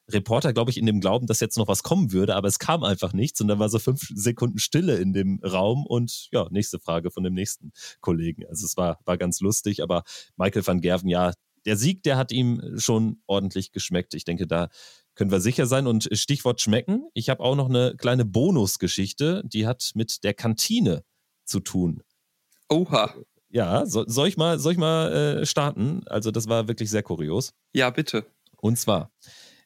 [0.10, 2.84] Reporter, glaube ich, in dem Glauben, dass jetzt noch was kommen würde, aber es kam
[2.84, 6.80] einfach nichts und dann war so fünf Sekunden Stille in dem Raum und ja, nächste
[6.80, 8.46] Frage von dem nächsten Kollegen.
[8.48, 10.04] Also es war, war ganz lustig, aber
[10.38, 11.34] Michael van Gerven, ja,
[11.66, 14.14] der Sieg, der hat ihm schon ordentlich geschmeckt.
[14.14, 14.70] Ich denke, da
[15.16, 15.86] können wir sicher sein.
[15.86, 21.04] Und Stichwort schmecken, ich habe auch noch eine kleine Bonusgeschichte, die hat mit der Kantine
[21.44, 22.04] zu tun.
[22.70, 23.14] Oha.
[23.50, 26.04] Ja, so, soll ich mal, soll ich mal äh, starten?
[26.08, 27.54] Also, das war wirklich sehr kurios.
[27.74, 28.26] Ja, bitte.
[28.58, 29.12] Und zwar,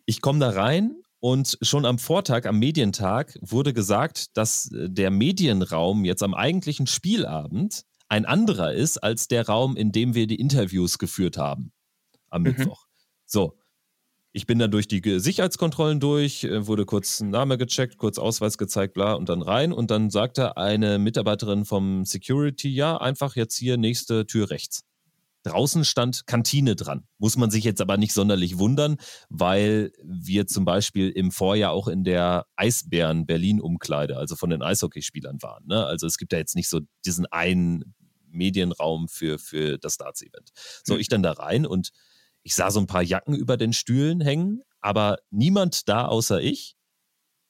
[0.06, 5.12] ich komme da rein und schon am Vortag, am Medientag, wurde gesagt, dass äh, der
[5.12, 10.40] Medienraum jetzt am eigentlichen Spielabend ein anderer ist als der Raum, in dem wir die
[10.40, 11.72] Interviews geführt haben
[12.30, 12.50] am mhm.
[12.50, 12.86] Mittwoch.
[13.26, 13.58] So,
[14.34, 18.94] ich bin dann durch die Sicherheitskontrollen durch, äh, wurde kurz Name gecheckt, kurz Ausweis gezeigt,
[18.94, 19.74] bla, und dann rein.
[19.74, 24.84] Und dann sagte eine Mitarbeiterin vom Security, ja, einfach jetzt hier nächste Tür rechts.
[25.43, 27.08] Draußen stand Kantine dran.
[27.17, 28.97] Muss man sich jetzt aber nicht sonderlich wundern,
[29.30, 35.41] weil wir zum Beispiel im Vorjahr auch in der Eisbären Berlin-Umkleide, also von den Eishockeyspielern
[35.41, 35.65] waren.
[35.65, 35.86] Ne?
[35.86, 37.95] Also es gibt ja jetzt nicht so diesen einen
[38.27, 40.51] Medienraum für, für das Darts-Event.
[40.84, 41.91] So, ich dann da rein und
[42.43, 46.75] ich sah so ein paar Jacken über den Stühlen hängen, aber niemand da außer ich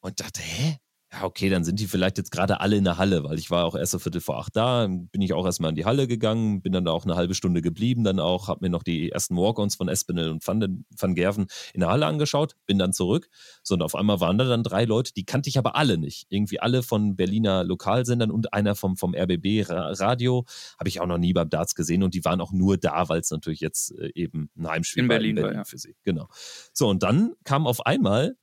[0.02, 0.78] und dachte, hä?
[1.14, 3.66] Ja, okay, dann sind die vielleicht jetzt gerade alle in der Halle, weil ich war
[3.66, 6.62] auch erst so Viertel vor acht da, bin ich auch erstmal in die Halle gegangen,
[6.62, 9.36] bin dann da auch eine halbe Stunde geblieben, dann auch, habe mir noch die ersten
[9.36, 13.30] Walk-Ons von Espinel und Van, Van Gerven in der Halle angeschaut, bin dann zurück.
[13.62, 16.28] So, und auf einmal waren da dann drei Leute, die kannte ich aber alle nicht.
[16.30, 20.46] Irgendwie alle von Berliner Lokalsendern und einer vom, vom RBB Radio,
[20.80, 23.20] habe ich auch noch nie beim Darts gesehen und die waren auch nur da, weil
[23.20, 25.64] es natürlich jetzt äh, eben ein Heimspiel in Berlin, war, in Berlin war, ja.
[25.66, 25.96] für sie.
[26.04, 26.30] Genau.
[26.72, 28.38] So, und dann kam auf einmal,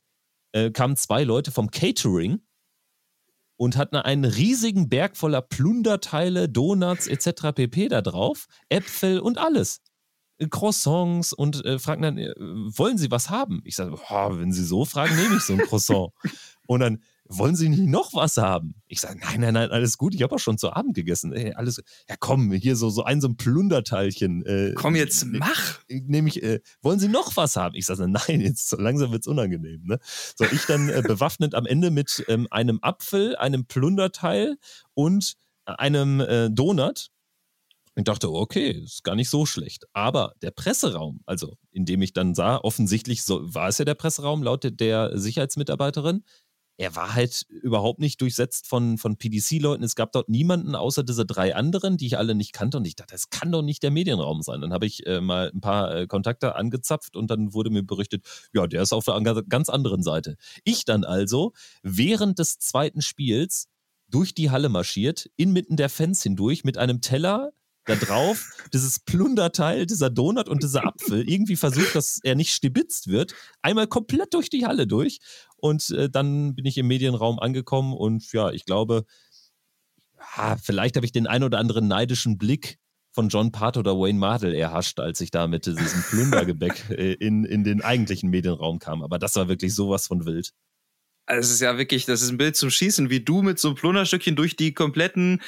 [0.53, 2.41] äh, kamen zwei Leute vom Catering
[3.59, 7.53] und hat einen riesigen Berg voller Plunderteile, Donuts etc.
[7.55, 7.89] pp.
[7.89, 9.83] da drauf, Äpfel und alles.
[10.51, 13.61] Croissants und äh, fragen dann, äh, wollen Sie was haben?
[13.65, 16.13] Ich sage, wenn Sie so fragen, nehme ich so ein Croissant.
[16.69, 18.75] und dann, wollen Sie nicht noch was haben?
[18.87, 21.33] Ich sage, nein, nein, nein, alles gut, ich habe auch schon zu Abend gegessen.
[21.33, 24.45] Ey, alles, ja komm, hier so, so ein, so ein Plunderteilchen.
[24.47, 25.81] Äh, komm jetzt, mach!
[25.89, 27.75] Nehme ich, äh, wollen Sie noch was haben?
[27.75, 29.83] Ich sage, nein, jetzt so langsam wird es unangenehm.
[29.85, 29.99] Ne?
[30.37, 34.57] So, ich dann äh, bewaffnet am Ende mit ähm, einem Apfel, einem Plunderteil
[34.95, 37.09] und einem äh, Donut.
[37.99, 39.85] Ich dachte, okay, ist gar nicht so schlecht.
[39.93, 43.97] Aber der Presseraum, also in dem ich dann sah, offensichtlich so, war es ja der
[43.97, 46.23] Presseraum laut der Sicherheitsmitarbeiterin,
[46.79, 49.83] er war halt überhaupt nicht durchsetzt von, von PDC-Leuten.
[49.83, 52.79] Es gab dort niemanden außer diese drei anderen, die ich alle nicht kannte.
[52.79, 54.61] Und ich dachte, das kann doch nicht der Medienraum sein.
[54.61, 58.25] Dann habe ich äh, mal ein paar äh, Kontakte angezapft und dann wurde mir berichtet,
[58.53, 60.37] ja, der ist auf der ganz anderen Seite.
[60.63, 63.67] Ich dann also während des zweiten Spiels
[64.09, 67.51] durch die Halle marschiert, inmitten der Fans hindurch mit einem Teller
[67.89, 73.09] da drauf, dieses Plunderteil, dieser Donut und dieser Apfel, irgendwie versucht, dass er nicht stibitzt
[73.09, 75.19] wird, einmal komplett durch die Halle durch.
[75.59, 79.05] Und äh, dann bin ich im Medienraum angekommen und ja, ich glaube,
[80.37, 82.79] ja, vielleicht habe ich den ein oder anderen neidischen Blick
[83.13, 87.45] von John Part oder Wayne Mardell erhascht, als ich da mit diesem Plundergebäck äh, in,
[87.45, 89.03] in den eigentlichen Medienraum kam.
[89.03, 90.53] Aber das war wirklich sowas von wild.
[91.27, 93.69] Also es ist ja wirklich, das ist ein Bild zum Schießen, wie du mit so
[93.69, 95.43] einem Plunderstückchen durch die kompletten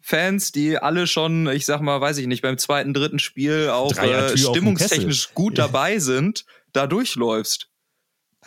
[0.00, 3.96] Fans, die alle schon, ich sag mal, weiß ich nicht, beim zweiten, dritten Spiel auch
[3.96, 7.70] äh, stimmungstechnisch gut dabei sind, da durchläufst.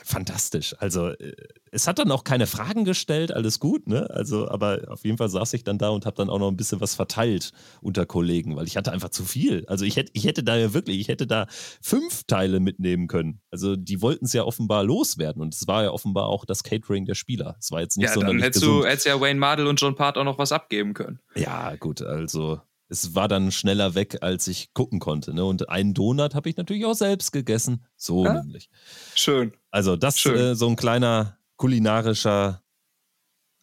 [0.07, 0.75] Fantastisch.
[0.79, 1.35] Also äh,
[1.71, 4.09] es hat dann auch keine Fragen gestellt, alles gut, ne?
[4.09, 6.57] Also, aber auf jeden Fall saß ich dann da und habe dann auch noch ein
[6.57, 9.65] bisschen was verteilt unter Kollegen, weil ich hatte einfach zu viel.
[9.67, 11.47] Also ich hätte, ich hätte da ja wirklich, ich hätte da
[11.81, 13.41] fünf Teile mitnehmen können.
[13.51, 17.05] Also die wollten es ja offenbar loswerden und es war ja offenbar auch das Catering
[17.05, 17.57] der Spieler.
[17.59, 18.21] Es war jetzt nicht so.
[18.21, 18.83] Ja, dann hättest gesund.
[18.83, 21.19] du hättest ja Wayne Mardell und John Part auch noch was abgeben können.
[21.35, 25.33] Ja, gut, also es war dann schneller weg, als ich gucken konnte.
[25.33, 25.43] Ne?
[25.43, 27.85] Und einen Donut habe ich natürlich auch selbst gegessen.
[27.95, 28.41] So ja?
[28.41, 28.69] nämlich.
[29.13, 29.53] Schön.
[29.77, 32.63] Also das ist äh, so ein kleiner kulinarischer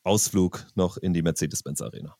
[0.04, 2.16] Ausflug noch in die Mercedes-Benz Arena.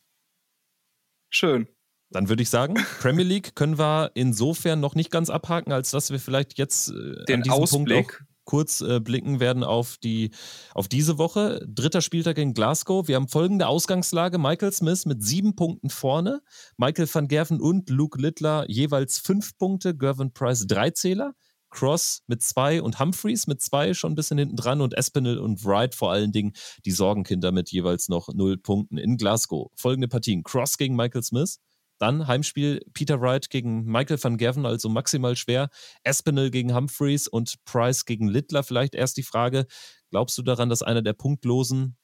[1.31, 1.69] Schön.
[2.11, 6.11] Dann würde ich sagen, Premier League können wir insofern noch nicht ganz abhaken, als dass
[6.11, 10.33] wir vielleicht jetzt äh, den Ausblick Punkt kurz äh, blicken werden auf, die,
[10.75, 11.65] auf diese Woche.
[11.65, 13.07] Dritter Spieltag in Glasgow.
[13.07, 14.39] Wir haben folgende Ausgangslage.
[14.39, 16.43] Michael Smith mit sieben Punkten vorne.
[16.77, 19.97] Michael van Gerven und Luke Littler jeweils fünf Punkte.
[19.97, 21.35] Gervin Price drei Zähler.
[21.75, 25.65] Cross mit zwei und Humphreys mit zwei schon ein bisschen hinten dran und Espinel und
[25.65, 26.53] Wright vor allen Dingen
[26.85, 29.71] die Sorgenkinder mit jeweils noch null Punkten in Glasgow.
[29.75, 30.43] Folgende Partien.
[30.45, 31.59] Cross gegen Michael Smith.
[31.99, 35.69] Dann Heimspiel Peter Wright gegen Michael van Gerven, also maximal schwer.
[36.03, 38.63] Espinel gegen Humphreys und Price gegen Littler.
[38.63, 39.67] Vielleicht erst die Frage,
[40.11, 41.97] glaubst du daran, dass einer der Punktlosen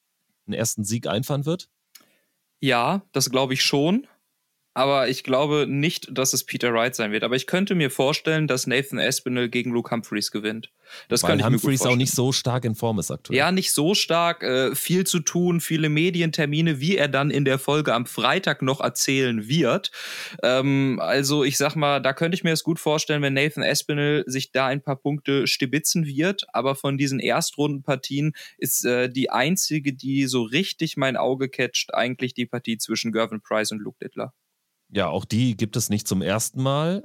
[0.47, 1.69] einen ersten Sieg einfahren wird?
[2.61, 4.07] Ja, das glaube ich schon
[4.81, 7.23] aber ich glaube nicht, dass es Peter Wright sein wird.
[7.23, 10.71] Aber ich könnte mir vorstellen, dass Nathan Espinel gegen Luke Humphreys gewinnt.
[11.09, 13.37] Das Weil kann ich Humphreys auch nicht so stark in Form ist aktuell.
[13.37, 14.43] Ja, nicht so stark.
[14.43, 18.81] Äh, viel zu tun, viele Medientermine, wie er dann in der Folge am Freitag noch
[18.81, 19.91] erzählen wird.
[20.43, 24.25] Ähm, also ich sag mal, da könnte ich mir es gut vorstellen, wenn Nathan Espinel
[24.27, 26.45] sich da ein paar Punkte stibitzen wird.
[26.55, 32.33] Aber von diesen Erstrundenpartien ist äh, die einzige, die so richtig mein Auge catcht, eigentlich
[32.33, 34.33] die Partie zwischen Gervin Price und Luke Littler.
[34.93, 37.05] Ja, auch die gibt es nicht zum ersten Mal.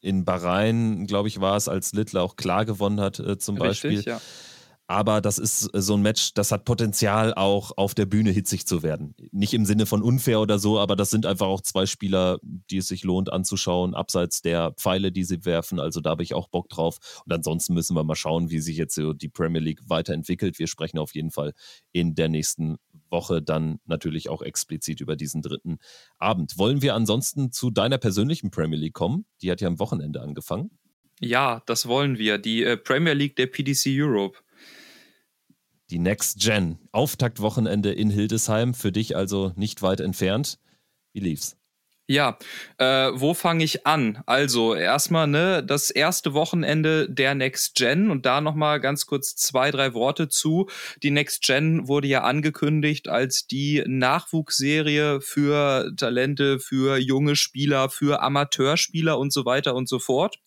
[0.00, 3.96] In Bahrain, glaube ich, war es, als Littler auch klar gewonnen hat, äh, zum Richtig,
[3.96, 4.12] Beispiel.
[4.12, 4.20] Ja.
[4.88, 8.66] Aber das ist äh, so ein Match, das hat Potenzial, auch auf der Bühne hitzig
[8.66, 9.14] zu werden.
[9.32, 12.78] Nicht im Sinne von unfair oder so, aber das sind einfach auch zwei Spieler, die
[12.78, 15.80] es sich lohnt anzuschauen, abseits der Pfeile, die sie werfen.
[15.80, 16.98] Also da habe ich auch Bock drauf.
[17.24, 20.58] Und ansonsten müssen wir mal schauen, wie sich jetzt so die Premier League weiterentwickelt.
[20.60, 21.52] Wir sprechen auf jeden Fall
[21.92, 22.76] in der nächsten
[23.16, 25.78] Woche dann natürlich auch explizit über diesen dritten
[26.18, 26.58] Abend.
[26.58, 29.24] Wollen wir ansonsten zu deiner persönlichen Premier League kommen?
[29.40, 30.70] Die hat ja am Wochenende angefangen.
[31.20, 32.36] Ja, das wollen wir.
[32.36, 34.38] Die äh, Premier League der PDC Europe.
[35.88, 36.78] Die Next Gen.
[36.92, 38.74] Auftaktwochenende in Hildesheim.
[38.74, 40.58] Für dich also nicht weit entfernt.
[41.14, 41.56] Wie lief's?
[42.08, 42.38] Ja,
[42.78, 44.22] äh, wo fange ich an?
[44.26, 49.72] Also erstmal ne, das erste Wochenende der Next Gen und da nochmal ganz kurz zwei,
[49.72, 50.68] drei Worte zu.
[51.02, 58.22] Die Next Gen wurde ja angekündigt als die Nachwuchsserie für Talente, für junge Spieler, für
[58.22, 60.38] Amateurspieler und so weiter und so fort.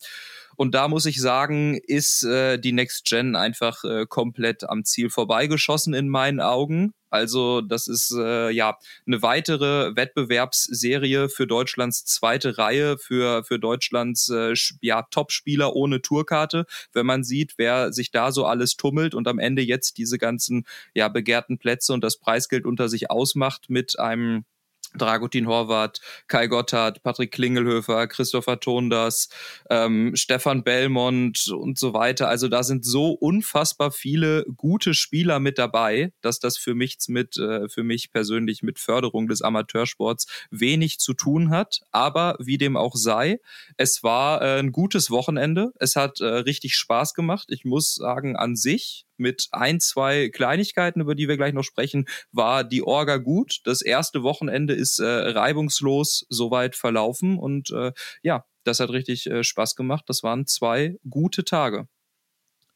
[0.56, 5.10] Und da muss ich sagen, ist äh, die Next Gen einfach äh, komplett am Ziel
[5.10, 6.94] vorbeigeschossen in meinen Augen.
[7.10, 14.30] Also das ist äh, ja eine weitere Wettbewerbsserie für Deutschlands zweite Reihe, für, für Deutschlands
[14.30, 16.66] äh, ja, Top-Spieler ohne Tourkarte.
[16.94, 20.66] Wenn man sieht, wer sich da so alles tummelt und am Ende jetzt diese ganzen
[20.94, 24.46] ja, begehrten Plätze und das Preisgeld unter sich ausmacht mit einem
[24.98, 29.30] Dragutin Horvath, Kai Gotthard, Patrick Klingelhöfer, Christopher Tonders,
[29.70, 32.28] ähm, Stefan Belmont und so weiter.
[32.28, 37.38] Also da sind so unfassbar viele gute Spieler mit dabei, dass das für mich mit,
[37.38, 41.82] äh, für mich persönlich mit Förderung des Amateursports wenig zu tun hat.
[41.92, 43.40] Aber wie dem auch sei,
[43.78, 45.72] es war äh, ein gutes Wochenende.
[45.80, 47.48] Es hat äh, richtig Spaß gemacht.
[47.50, 52.06] Ich muss sagen, an sich mit ein, zwei Kleinigkeiten, über die wir gleich noch sprechen,
[52.32, 53.60] war die Orga gut.
[53.66, 57.92] Das erste Wochenende ist äh, reibungslos soweit verlaufen und äh,
[58.24, 60.06] ja, das hat richtig äh, Spaß gemacht.
[60.08, 61.88] Das waren zwei gute Tage.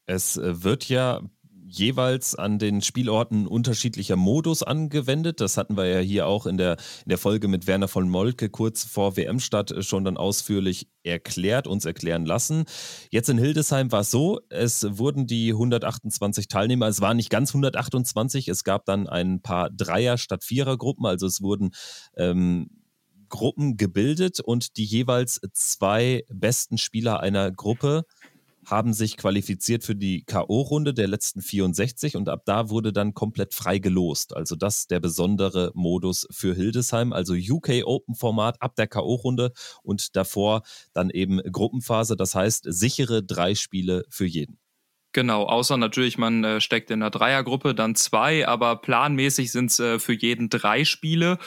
[0.06, 1.22] Es äh, wird ja
[1.66, 5.40] jeweils an den Spielorten unterschiedlicher Modus angewendet.
[5.40, 8.50] Das hatten wir ja hier auch in der, in der Folge mit Werner von Molke
[8.50, 12.64] kurz vor WM-Start schon dann ausführlich erklärt, uns erklären lassen.
[13.10, 17.50] Jetzt in Hildesheim war es so, es wurden die 128 Teilnehmer, es waren nicht ganz
[17.50, 21.70] 128, es gab dann ein paar Dreier- statt Vierer-Gruppen, also es wurden
[22.16, 22.68] ähm,
[23.28, 28.04] Gruppen gebildet und die jeweils zwei besten Spieler einer Gruppe
[28.66, 33.54] haben sich qualifiziert für die K.O.-Runde der letzten 64 und ab da wurde dann komplett
[33.54, 34.36] frei gelost.
[34.36, 40.16] Also das der besondere Modus für Hildesheim, also UK Open Format ab der K.O.-Runde und
[40.16, 44.58] davor dann eben Gruppenphase, das heißt sichere drei Spiele für jeden.
[45.14, 49.78] Genau, außer natürlich, man äh, steckt in einer Dreiergruppe, dann zwei, aber planmäßig sind es
[49.78, 51.38] äh, für jeden drei Spiele.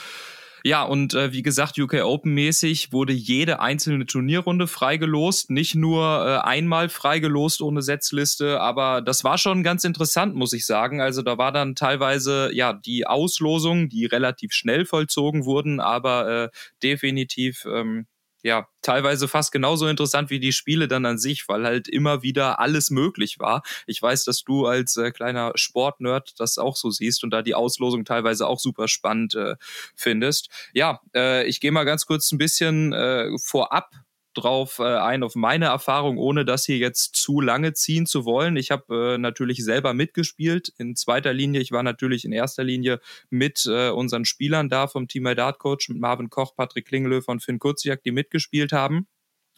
[0.63, 6.03] Ja, und äh, wie gesagt, UK Open mäßig wurde jede einzelne Turnierrunde freigelost, nicht nur
[6.03, 11.01] äh, einmal freigelost ohne Setzliste, aber das war schon ganz interessant, muss ich sagen.
[11.01, 16.49] Also da war dann teilweise ja die Auslosung, die relativ schnell vollzogen wurden, aber äh,
[16.81, 18.07] definitiv ähm,
[18.47, 22.59] ja, teilweise fast genauso interessant wie die Spiele dann an sich, weil halt immer wieder
[22.59, 23.61] alles möglich war.
[23.87, 27.55] Ich weiß, dass du als äh, kleiner Sportnerd das auch so siehst und da die
[27.55, 29.55] Auslosung teilweise auch super spannend äh,
[29.95, 30.49] findest.
[30.73, 33.91] Ja, äh, ich gehe mal ganz kurz ein bisschen äh, vorab
[34.37, 38.55] drauf äh, ein, auf meine Erfahrung, ohne das hier jetzt zu lange ziehen zu wollen.
[38.55, 41.61] Ich habe äh, natürlich selber mitgespielt in zweiter Linie.
[41.61, 45.59] Ich war natürlich in erster Linie mit äh, unseren Spielern da vom Team My Dart
[45.59, 49.07] Coach, mit Marvin Koch, Patrick Klingelöw und Finn Kurzjak, die mitgespielt haben.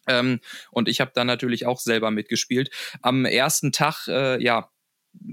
[0.07, 0.39] Ähm,
[0.71, 2.71] und ich habe dann natürlich auch selber mitgespielt.
[3.01, 4.69] Am ersten Tag, äh, ja,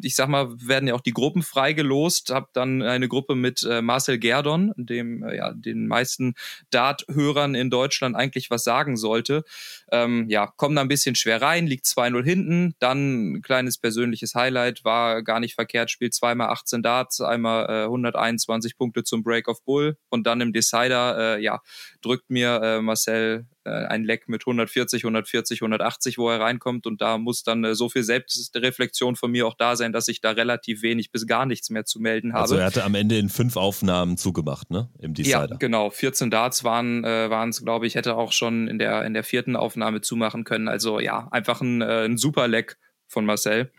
[0.02, 2.30] ich sag mal, werden ja auch die Gruppen freigelost.
[2.30, 6.34] Hab dann eine Gruppe mit äh, Marcel Gerdon, dem äh, ja den meisten
[6.70, 9.44] Dart-Hörern in Deutschland eigentlich was sagen sollte.
[9.90, 12.74] Ähm, ja, kommen da ein bisschen schwer rein, liegt 2-0 hinten.
[12.78, 17.84] Dann ein kleines persönliches Highlight, war gar nicht verkehrt, spielt zweimal 18 Darts, einmal äh,
[17.84, 21.60] 121 Punkte zum Break of Bull und dann im Decider, äh, ja,
[22.00, 26.86] drückt mir äh, Marcel ein Leck mit 140, 140, 180, wo er reinkommt.
[26.86, 30.20] Und da muss dann äh, so viel Selbstreflexion von mir auch da sein, dass ich
[30.20, 32.42] da relativ wenig bis gar nichts mehr zu melden habe.
[32.42, 34.88] Also er hatte am Ende in fünf Aufnahmen zugemacht, ne?
[34.98, 35.48] Im Decider.
[35.50, 35.90] Ja, genau.
[35.90, 39.56] 14 Darts waren äh, es, glaube ich, hätte auch schon in der, in der vierten
[39.56, 40.68] Aufnahme zumachen können.
[40.68, 43.70] Also ja, einfach ein, äh, ein super Leck von Marcel.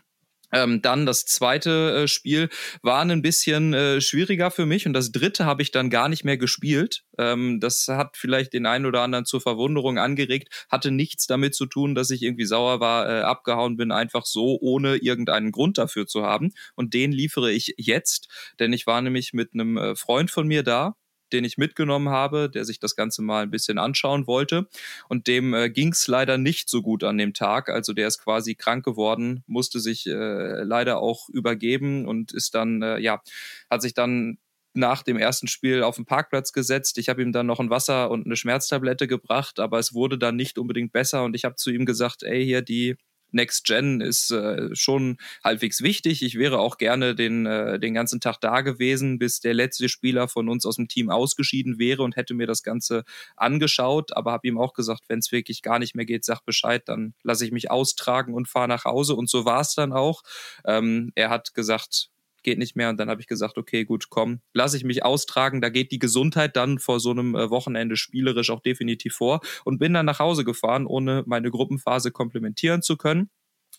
[0.52, 2.48] Ähm, dann das zweite äh, Spiel
[2.82, 6.24] war ein bisschen äh, schwieriger für mich und das dritte habe ich dann gar nicht
[6.24, 7.04] mehr gespielt.
[7.18, 11.66] Ähm, das hat vielleicht den einen oder anderen zur Verwunderung angeregt, hatte nichts damit zu
[11.66, 16.06] tun, dass ich irgendwie sauer war, äh, abgehauen bin, einfach so, ohne irgendeinen Grund dafür
[16.06, 16.52] zu haben.
[16.74, 18.28] Und den liefere ich jetzt,
[18.58, 20.94] denn ich war nämlich mit einem äh, Freund von mir da,
[21.32, 24.68] den ich mitgenommen habe, der sich das Ganze mal ein bisschen anschauen wollte.
[25.08, 27.68] Und dem äh, ging es leider nicht so gut an dem Tag.
[27.68, 32.82] Also der ist quasi krank geworden, musste sich äh, leider auch übergeben und ist dann,
[32.82, 33.22] äh, ja,
[33.70, 34.38] hat sich dann
[34.74, 36.98] nach dem ersten Spiel auf den Parkplatz gesetzt.
[36.98, 40.36] Ich habe ihm dann noch ein Wasser und eine Schmerztablette gebracht, aber es wurde dann
[40.36, 42.96] nicht unbedingt besser und ich habe zu ihm gesagt, ey, hier die
[43.30, 46.22] Next Gen ist äh, schon halbwegs wichtig.
[46.22, 50.28] Ich wäre auch gerne den, äh, den ganzen Tag da gewesen, bis der letzte Spieler
[50.28, 53.04] von uns aus dem Team ausgeschieden wäre und hätte mir das Ganze
[53.36, 56.82] angeschaut, aber habe ihm auch gesagt, wenn es wirklich gar nicht mehr geht, sag Bescheid,
[56.86, 59.14] dann lasse ich mich austragen und fahre nach Hause.
[59.14, 60.22] Und so war es dann auch.
[60.64, 62.10] Ähm, er hat gesagt,
[62.48, 62.88] geht nicht mehr.
[62.88, 65.60] Und dann habe ich gesagt, okay, gut, komm, lasse ich mich austragen.
[65.60, 69.40] Da geht die Gesundheit dann vor so einem äh, Wochenende spielerisch auch definitiv vor.
[69.66, 73.28] Und bin dann nach Hause gefahren, ohne meine Gruppenphase komplementieren zu können.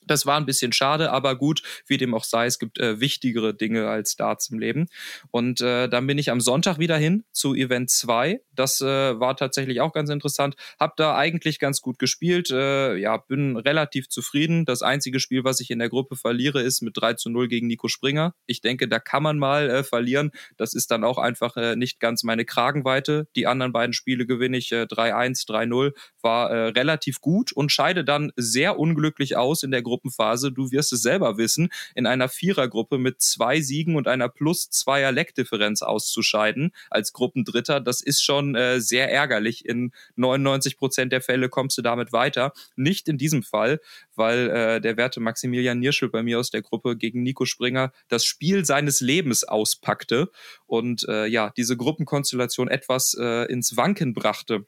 [0.05, 3.53] Das war ein bisschen schade, aber gut, wie dem auch sei, es gibt äh, wichtigere
[3.53, 4.87] Dinge als Darts im Leben.
[5.29, 8.41] Und äh, dann bin ich am Sonntag wieder hin zu Event 2.
[8.55, 10.55] Das äh, war tatsächlich auch ganz interessant.
[10.79, 12.49] Hab da eigentlich ganz gut gespielt.
[12.49, 14.65] Äh, ja, bin relativ zufrieden.
[14.65, 17.67] Das einzige Spiel, was ich in der Gruppe verliere, ist mit 3 zu 0 gegen
[17.67, 18.33] Nico Springer.
[18.47, 20.31] Ich denke, da kann man mal äh, verlieren.
[20.57, 23.27] Das ist dann auch einfach äh, nicht ganz meine Kragenweite.
[23.35, 25.93] Die anderen beiden Spiele gewinne ich äh, 3-1, 3-0.
[26.21, 30.93] War relativ gut und scheide dann sehr unglücklich aus in der Gruppe Gruppenphase, du wirst
[30.93, 36.71] es selber wissen, in einer Vierergruppe mit zwei Siegen und einer plus zweier Leckdifferenz auszuscheiden
[36.89, 39.65] als Gruppendritter, das ist schon äh, sehr ärgerlich.
[39.65, 42.53] In 99 Prozent der Fälle kommst du damit weiter.
[42.75, 43.79] Nicht in diesem Fall,
[44.15, 48.25] weil äh, der werte Maximilian Nierschel bei mir aus der Gruppe gegen Nico Springer das
[48.25, 50.29] Spiel seines Lebens auspackte
[50.67, 54.65] und äh, ja, diese Gruppenkonstellation etwas äh, ins Wanken brachte.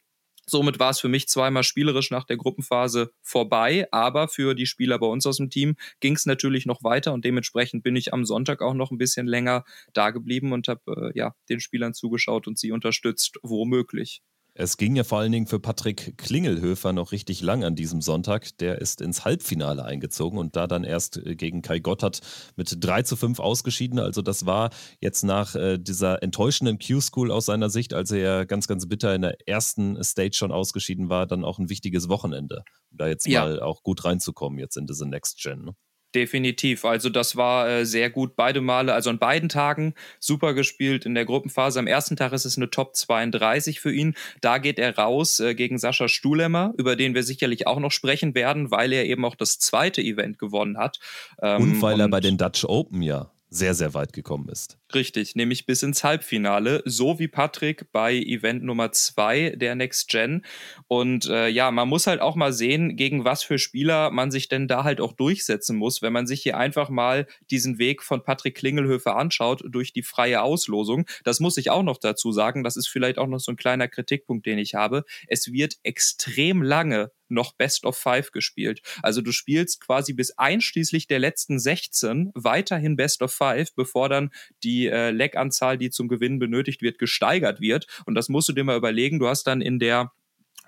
[0.47, 4.99] Somit war es für mich zweimal spielerisch nach der Gruppenphase vorbei, aber für die Spieler
[4.99, 8.25] bei uns aus dem Team ging es natürlich noch weiter und dementsprechend bin ich am
[8.25, 9.63] Sonntag auch noch ein bisschen länger
[9.93, 14.21] da geblieben und habe äh, ja den Spielern zugeschaut und sie unterstützt, wo möglich.
[14.53, 18.57] Es ging ja vor allen Dingen für Patrick Klingelhöfer noch richtig lang an diesem Sonntag.
[18.57, 22.19] Der ist ins Halbfinale eingezogen und da dann erst äh, gegen Kai Gotthard
[22.57, 23.97] mit 3 zu 5 ausgeschieden.
[23.97, 28.43] Also das war jetzt nach äh, dieser enttäuschenden Q-School aus seiner Sicht, als er ja
[28.43, 32.63] ganz, ganz bitter in der ersten Stage schon ausgeschieden war, dann auch ein wichtiges Wochenende,
[32.91, 33.45] um da jetzt ja.
[33.45, 35.63] mal auch gut reinzukommen jetzt in diese Next Gen.
[35.63, 35.75] Ne?
[36.13, 36.83] Definitiv.
[36.83, 41.15] Also das war äh, sehr gut beide Male, also an beiden Tagen super gespielt in
[41.15, 41.79] der Gruppenphase.
[41.79, 44.15] Am ersten Tag ist es eine Top 32 für ihn.
[44.41, 48.35] Da geht er raus äh, gegen Sascha Stuhlemmer, über den wir sicherlich auch noch sprechen
[48.35, 50.99] werden, weil er eben auch das zweite Event gewonnen hat.
[51.41, 54.77] Ähm, und weil er bei den Dutch Open ja sehr, sehr weit gekommen ist.
[54.93, 60.43] Richtig, nämlich bis ins Halbfinale, so wie Patrick bei Event Nummer 2 der Next Gen.
[60.87, 64.49] Und äh, ja, man muss halt auch mal sehen, gegen was für Spieler man sich
[64.49, 68.23] denn da halt auch durchsetzen muss, wenn man sich hier einfach mal diesen Weg von
[68.23, 71.05] Patrick Klingelhöfer anschaut durch die freie Auslosung.
[71.23, 73.87] Das muss ich auch noch dazu sagen, das ist vielleicht auch noch so ein kleiner
[73.87, 75.05] Kritikpunkt, den ich habe.
[75.27, 78.81] Es wird extrem lange noch Best of Five gespielt.
[79.01, 84.31] Also du spielst quasi bis einschließlich der letzten 16 weiterhin Best of Five, bevor dann
[84.63, 87.87] die äh, Leg-Anzahl, die zum Gewinnen benötigt wird, gesteigert wird.
[88.05, 89.19] Und das musst du dir mal überlegen.
[89.19, 90.11] Du hast dann in der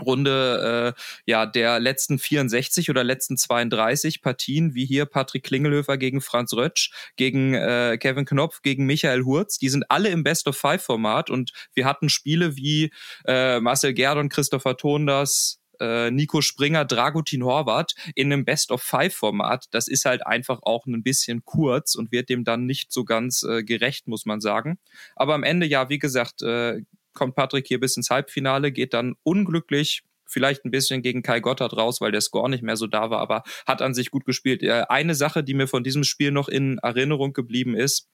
[0.01, 6.22] Runde äh, ja der letzten 64 oder letzten 32 Partien, wie hier Patrick Klingelhöfer gegen
[6.22, 10.57] Franz Rötsch, gegen äh, Kevin Knopf, gegen Michael Hurz, die sind alle im Best of
[10.57, 12.91] Five Format und wir hatten Spiele wie
[13.26, 19.66] äh, Marcel Gerdon, Christopher Tonders, äh, Nico Springer, Dragutin Horvath in einem Best-of-Five-Format.
[19.72, 23.44] Das ist halt einfach auch ein bisschen kurz und wird dem dann nicht so ganz
[23.44, 24.80] äh, gerecht, muss man sagen.
[25.16, 26.82] Aber am Ende, ja, wie gesagt, äh,
[27.14, 31.78] kommt Patrick hier bis ins Halbfinale, geht dann unglücklich vielleicht ein bisschen gegen Kai Gotthard
[31.78, 34.64] raus, weil der Score nicht mehr so da war, aber hat an sich gut gespielt.
[34.64, 38.10] Äh, eine Sache, die mir von diesem Spiel noch in Erinnerung geblieben ist,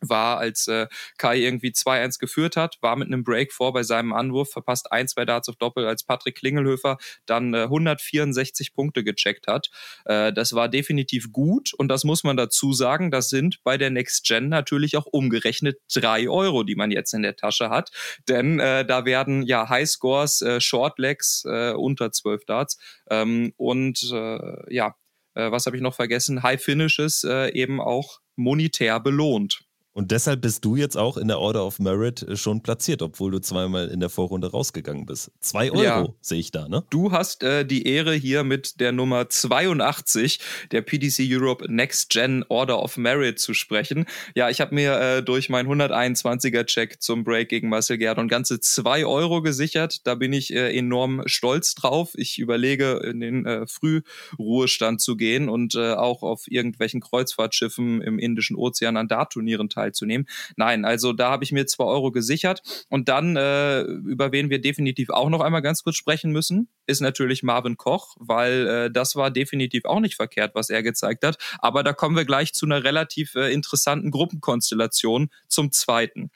[0.00, 0.86] war, als äh,
[1.18, 5.08] Kai irgendwie 2-1 geführt hat, war mit einem Break vor bei seinem Anwurf, verpasst ein,
[5.08, 9.70] zwei Darts auf Doppel, als Patrick Klingelhöfer dann äh, 164 Punkte gecheckt hat.
[10.04, 13.90] Äh, das war definitiv gut und das muss man dazu sagen, das sind bei der
[13.90, 17.90] Next Gen natürlich auch umgerechnet drei Euro, die man jetzt in der Tasche hat,
[18.28, 22.78] denn äh, da werden ja Highscores, äh, Shortlegs äh, unter 12 Darts
[23.10, 24.94] ähm, und äh, ja,
[25.34, 26.42] äh, was habe ich noch vergessen?
[26.42, 29.65] High Finishes äh, eben auch monetär belohnt.
[29.96, 33.30] Und deshalb bist du jetzt auch in der Order of Merit äh, schon platziert, obwohl
[33.30, 35.30] du zweimal in der Vorrunde rausgegangen bist.
[35.40, 36.08] Zwei Euro ja.
[36.20, 36.84] sehe ich da, ne?
[36.90, 40.38] Du hast äh, die Ehre hier mit der Nummer 82
[40.70, 44.04] der PDC Europe Next Gen Order of Merit zu sprechen.
[44.34, 48.60] Ja, ich habe mir äh, durch meinen 121er Check zum Break gegen Marcel Gerdon ganze
[48.60, 50.06] zwei Euro gesichert.
[50.06, 52.10] Da bin ich äh, enorm stolz drauf.
[52.16, 58.18] Ich überlege, in den äh, Frühruhestand zu gehen und äh, auch auf irgendwelchen Kreuzfahrtschiffen im
[58.18, 60.26] Indischen Ozean an Dartturnieren teilzunehmen teilzunehmen.
[60.56, 62.62] Nein, also da habe ich mir zwei Euro gesichert.
[62.88, 67.00] Und dann, äh, über wen wir definitiv auch noch einmal ganz kurz sprechen müssen, ist
[67.00, 71.38] natürlich Marvin Koch, weil äh, das war definitiv auch nicht verkehrt, was er gezeigt hat.
[71.58, 76.30] Aber da kommen wir gleich zu einer relativ äh, interessanten Gruppenkonstellation zum zweiten.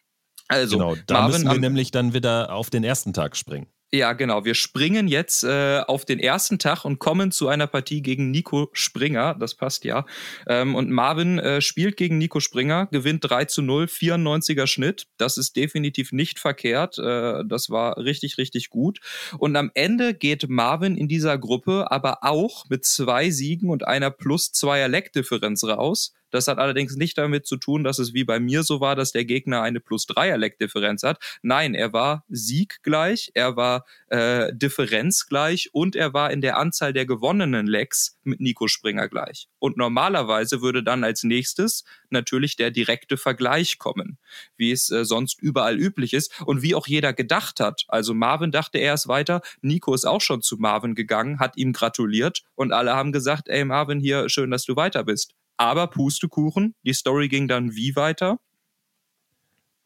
[0.48, 3.68] Also, genau, da Marvin müssen wir nämlich dann wieder auf den ersten Tag springen.
[3.92, 4.44] Ja, genau.
[4.44, 8.70] Wir springen jetzt äh, auf den ersten Tag und kommen zu einer Partie gegen Nico
[8.72, 9.34] Springer.
[9.34, 10.06] Das passt ja.
[10.46, 15.08] Ähm, und Marvin äh, spielt gegen Nico Springer, gewinnt 3 zu 0, 94er Schnitt.
[15.16, 16.98] Das ist definitiv nicht verkehrt.
[16.98, 19.00] Äh, das war richtig, richtig gut.
[19.38, 24.12] Und am Ende geht Marvin in dieser Gruppe aber auch mit zwei Siegen und einer
[24.12, 26.12] plus zweier Leckdifferenz raus.
[26.30, 29.12] Das hat allerdings nicht damit zu tun, dass es wie bei mir so war, dass
[29.12, 31.18] der Gegner eine plus 3er Leckdifferenz hat.
[31.42, 37.06] Nein, er war sieggleich, er war äh, differenzgleich und er war in der Anzahl der
[37.06, 39.48] gewonnenen Lecks mit Nico Springer gleich.
[39.58, 44.18] Und normalerweise würde dann als nächstes natürlich der direkte Vergleich kommen,
[44.56, 47.84] wie es äh, sonst überall üblich ist und wie auch jeder gedacht hat.
[47.88, 52.42] Also Marvin dachte erst weiter, Nico ist auch schon zu Marvin gegangen, hat ihm gratuliert
[52.54, 55.34] und alle haben gesagt, ey Marvin, hier schön, dass du weiter bist.
[55.60, 58.38] Aber Pustekuchen, die Story ging dann wie weiter?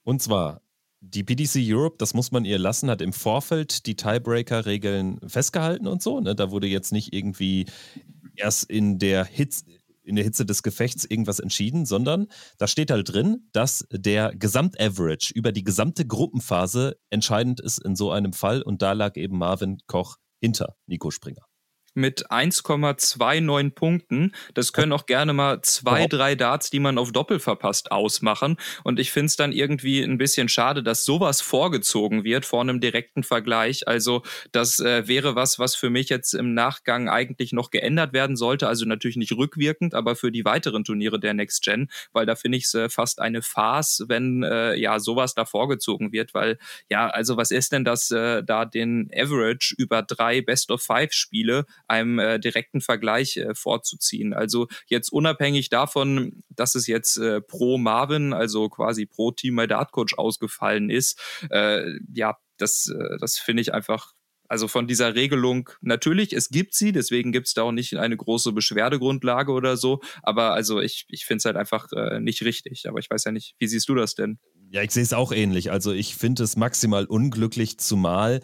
[0.04, 0.60] Und zwar,
[1.00, 6.00] die PDC Europe, das muss man ihr lassen, hat im Vorfeld die Tiebreaker-Regeln festgehalten und
[6.00, 6.20] so.
[6.20, 6.36] Ne?
[6.36, 7.66] Da wurde jetzt nicht irgendwie
[8.36, 9.64] erst in der Hitze
[10.04, 15.32] in der Hitze des Gefechts irgendwas entschieden, sondern da steht halt drin, dass der Gesamtaverage
[15.34, 19.78] über die gesamte Gruppenphase entscheidend ist in so einem Fall und da lag eben Marvin
[19.86, 21.46] Koch hinter Nico Springer
[21.94, 24.32] mit 1,29 Punkten.
[24.54, 28.56] Das können auch gerne mal zwei, drei Darts, die man auf Doppel verpasst, ausmachen.
[28.82, 32.80] Und ich finde es dann irgendwie ein bisschen schade, dass sowas vorgezogen wird vor einem
[32.80, 33.86] direkten Vergleich.
[33.88, 34.22] Also
[34.52, 38.68] das äh, wäre was, was für mich jetzt im Nachgang eigentlich noch geändert werden sollte.
[38.68, 42.58] Also natürlich nicht rückwirkend, aber für die weiteren Turniere der Next Gen, weil da finde
[42.58, 46.34] ich es äh, fast eine Farce, wenn äh, ja sowas da vorgezogen wird.
[46.34, 46.58] Weil
[46.90, 51.12] ja, also was ist denn das, äh, da den Average über drei Best of Five
[51.12, 54.32] Spiele einem äh, direkten Vergleich äh, vorzuziehen.
[54.32, 59.66] Also jetzt unabhängig davon, dass es jetzt äh, pro Marvin, also quasi pro Team My
[59.66, 61.20] Dart Coach ausgefallen ist,
[61.50, 64.12] äh, ja, das, äh, das finde ich einfach
[64.48, 68.16] also von dieser Regelung, natürlich, es gibt sie, deswegen gibt es da auch nicht eine
[68.16, 70.00] große Beschwerdegrundlage oder so.
[70.22, 72.86] Aber also ich, ich finde es halt einfach äh, nicht richtig.
[72.86, 74.38] Aber ich weiß ja nicht, wie siehst du das denn?
[74.70, 75.70] Ja, ich sehe es auch ähnlich.
[75.70, 78.42] Also ich finde es maximal unglücklich, zumal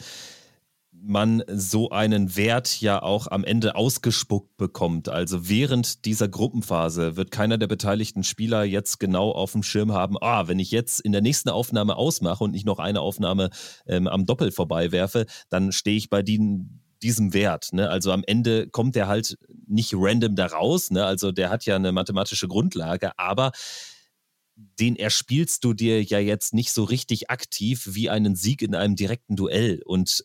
[1.02, 5.08] man so einen Wert ja auch am Ende ausgespuckt bekommt.
[5.08, 10.16] Also während dieser Gruppenphase wird keiner der beteiligten Spieler jetzt genau auf dem Schirm haben,
[10.20, 13.50] ah, wenn ich jetzt in der nächsten Aufnahme ausmache und nicht noch eine Aufnahme
[13.86, 17.72] ähm, am Doppel vorbeiwerfe, dann stehe ich bei den, diesem Wert.
[17.72, 17.88] Ne?
[17.88, 21.04] Also am Ende kommt der halt nicht random da raus, ne?
[21.04, 23.52] also der hat ja eine mathematische Grundlage, aber
[24.78, 28.96] den erspielst du dir ja jetzt nicht so richtig aktiv wie einen Sieg in einem
[28.96, 29.80] direkten Duell.
[29.84, 30.24] Und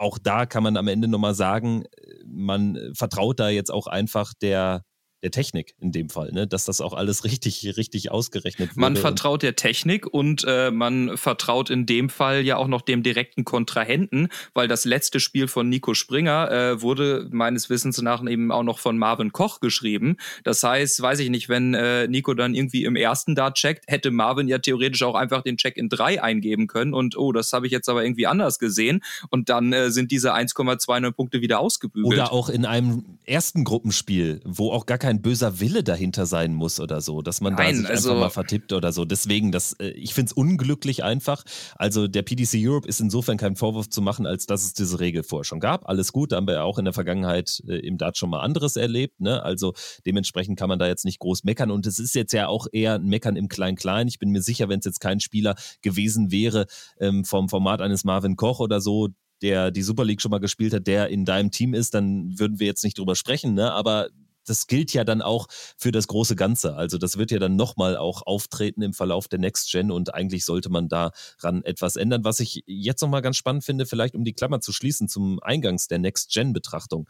[0.00, 1.84] auch da kann man am Ende nochmal sagen,
[2.26, 4.84] man vertraut da jetzt auch einfach der,
[5.22, 6.46] der Technik in dem Fall, ne?
[6.46, 8.76] dass das auch alles richtig, richtig ausgerechnet wird.
[8.78, 13.02] Man vertraut der Technik und äh, man vertraut in dem Fall ja auch noch dem
[13.02, 18.50] direkten Kontrahenten, weil das letzte Spiel von Nico Springer äh, wurde meines Wissens nach eben
[18.50, 20.16] auch noch von Marvin Koch geschrieben.
[20.44, 24.10] Das heißt, weiß ich nicht, wenn äh, Nico dann irgendwie im ersten da checkt, hätte
[24.10, 27.66] Marvin ja theoretisch auch einfach den Check in drei eingeben können und oh, das habe
[27.66, 32.12] ich jetzt aber irgendwie anders gesehen und dann äh, sind diese 1,29 Punkte wieder ausgebügelt.
[32.12, 36.54] Oder auch in einem ersten Gruppenspiel, wo auch gar kein kein böser Wille dahinter sein
[36.54, 39.04] muss oder so, dass man Nein, da sich also, einfach mal vertippt oder so.
[39.04, 41.42] Deswegen, das, äh, ich finde es unglücklich einfach.
[41.74, 45.24] Also der PDC Europe ist insofern kein Vorwurf zu machen, als dass es diese Regel
[45.24, 45.88] vorher schon gab.
[45.88, 48.38] Alles gut, da haben wir ja auch in der Vergangenheit äh, im Dart schon mal
[48.38, 49.20] anderes erlebt.
[49.20, 49.42] Ne?
[49.42, 49.74] Also
[50.06, 51.72] dementsprechend kann man da jetzt nicht groß meckern.
[51.72, 54.06] Und es ist jetzt ja auch eher ein Meckern im Klein-Klein.
[54.06, 56.66] Ich bin mir sicher, wenn es jetzt kein Spieler gewesen wäre
[57.00, 59.08] ähm, vom Format eines Marvin Koch oder so,
[59.42, 62.60] der die Super League schon mal gespielt hat, der in deinem Team ist, dann würden
[62.60, 63.54] wir jetzt nicht drüber sprechen.
[63.54, 63.72] Ne?
[63.72, 64.10] Aber
[64.50, 65.46] das gilt ja dann auch
[65.76, 66.74] für das große Ganze.
[66.76, 70.44] Also das wird ja dann nochmal auch auftreten im Verlauf der Next Gen und eigentlich
[70.44, 72.24] sollte man daran etwas ändern.
[72.24, 75.86] Was ich jetzt nochmal ganz spannend finde, vielleicht um die Klammer zu schließen zum Eingangs
[75.88, 77.08] der Next Gen Betrachtung.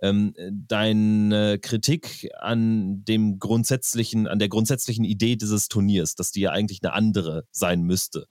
[0.00, 6.50] Ähm, deine Kritik an dem grundsätzlichen, an der grundsätzlichen Idee dieses Turniers, dass die ja
[6.50, 8.26] eigentlich eine andere sein müsste.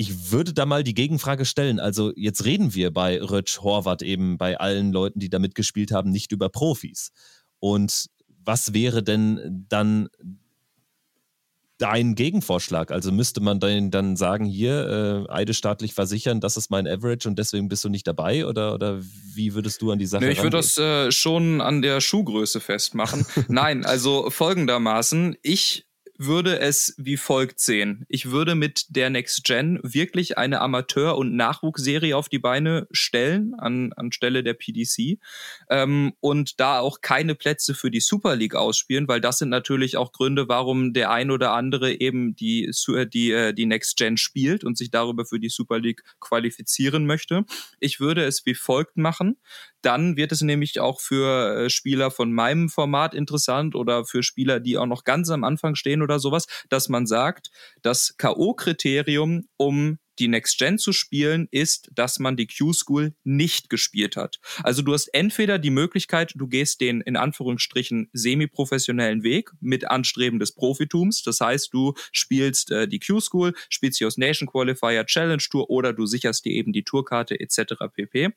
[0.00, 1.80] Ich würde da mal die Gegenfrage stellen.
[1.80, 6.12] Also jetzt reden wir bei Rötsch, Horvath eben, bei allen Leuten, die da mitgespielt haben,
[6.12, 7.10] nicht über Profis.
[7.58, 8.06] Und
[8.44, 10.08] was wäre denn dann
[11.78, 12.92] dein Gegenvorschlag?
[12.92, 17.36] Also müsste man dann, dann sagen, hier, äh, eidesstaatlich versichern, das ist mein Average und
[17.36, 18.46] deswegen bist du nicht dabei?
[18.46, 19.00] Oder, oder
[19.34, 22.60] wie würdest du an die Sache nee, Ich würde das äh, schon an der Schuhgröße
[22.60, 23.26] festmachen.
[23.48, 25.87] Nein, also folgendermaßen, ich
[26.18, 28.04] würde es wie folgt sehen.
[28.08, 33.54] Ich würde mit der Next Gen wirklich eine Amateur- und Nachwuchsserie auf die Beine stellen,
[33.54, 35.18] an, anstelle der PDC.
[35.70, 39.96] Ähm, und da auch keine Plätze für die Super League ausspielen, weil das sind natürlich
[39.96, 44.16] auch Gründe, warum der ein oder andere eben die, äh, die, äh, die Next Gen
[44.16, 47.44] spielt und sich darüber für die Super League qualifizieren möchte.
[47.78, 49.36] Ich würde es wie folgt machen.
[49.82, 54.60] Dann wird es nämlich auch für äh, Spieler von meinem Format interessant oder für Spieler,
[54.60, 57.50] die auch noch ganz am Anfang stehen oder sowas, dass man sagt,
[57.82, 64.16] das K.O.-Kriterium, um die Next Gen zu spielen, ist, dass man die Q-School nicht gespielt
[64.16, 64.38] hat.
[64.62, 70.38] Also du hast entweder die Möglichkeit, du gehst den in Anführungsstrichen semi-professionellen Weg mit Anstreben
[70.38, 71.22] des Profitums.
[71.22, 75.92] Das heißt, du spielst äh, die Q-School, spielst die aus Nation Qualifier, Challenge Tour oder
[75.92, 77.74] du sicherst dir eben die Tourkarte etc.
[77.92, 78.30] pp.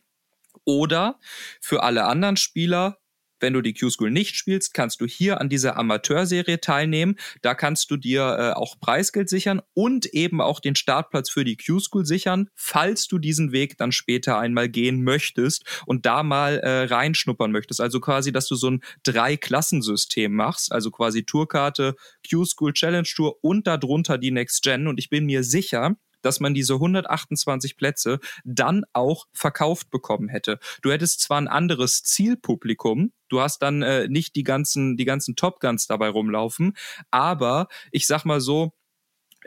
[0.65, 1.19] Oder
[1.59, 2.97] für alle anderen Spieler,
[3.41, 7.15] wenn du die Q-School nicht spielst, kannst du hier an dieser Amateurserie teilnehmen.
[7.41, 11.57] Da kannst du dir äh, auch Preisgeld sichern und eben auch den Startplatz für die
[11.57, 16.83] Q-School sichern, falls du diesen Weg dann später einmal gehen möchtest und da mal äh,
[16.83, 17.81] reinschnuppern möchtest.
[17.81, 21.95] Also quasi, dass du so ein Drei-Klassensystem machst, also quasi Tourkarte,
[22.29, 24.87] Q-School Challenge Tour und darunter die Next Gen.
[24.87, 30.59] Und ich bin mir sicher, dass man diese 128 Plätze dann auch verkauft bekommen hätte.
[30.81, 35.35] Du hättest zwar ein anderes Zielpublikum, du hast dann äh, nicht die ganzen, die ganzen
[35.35, 36.73] Top Guns dabei rumlaufen,
[37.09, 38.73] aber ich sag mal so,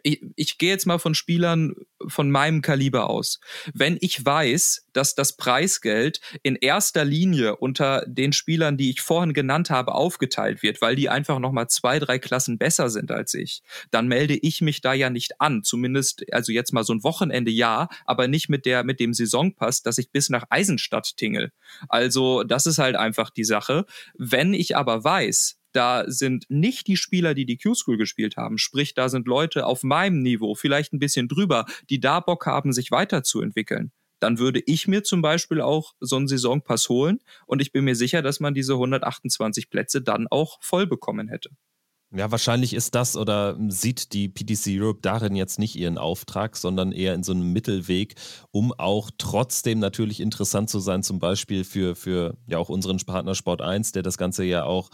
[0.03, 1.75] ich, ich gehe jetzt mal von Spielern
[2.07, 3.41] von meinem Kaliber aus.
[3.73, 9.33] Wenn ich weiß, dass das Preisgeld in erster Linie unter den Spielern, die ich vorhin
[9.33, 13.63] genannt habe, aufgeteilt wird, weil die einfach nochmal zwei, drei Klassen besser sind als ich,
[13.91, 15.63] dann melde ich mich da ja nicht an.
[15.63, 19.83] Zumindest, also jetzt mal so ein Wochenende ja, aber nicht mit der, mit dem Saisonpass,
[19.83, 21.53] dass ich bis nach Eisenstadt tingel.
[21.89, 23.85] Also, das ist halt einfach die Sache.
[24.17, 28.59] Wenn ich aber weiß, da sind nicht die Spieler, die die Q-School gespielt haben.
[28.59, 32.73] Sprich, da sind Leute auf meinem Niveau, vielleicht ein bisschen drüber, die da Bock haben,
[32.73, 33.93] sich weiterzuentwickeln.
[34.21, 37.97] Dann würde ich mir zum Beispiel auch so einen Saisonpass holen und ich bin mir
[37.97, 41.51] sicher, dass man diese 128 Plätze dann auch voll bekommen hätte.
[42.17, 46.93] Ja, wahrscheinlich ist das oder sieht die PTC Europe darin jetzt nicht ihren Auftrag, sondern
[46.93, 48.15] eher in so einem Mittelweg,
[48.53, 53.35] um auch trotzdem natürlich interessant zu sein, zum Beispiel für, für ja auch unseren Partner
[53.35, 54.91] Sport 1, der das Ganze ja auch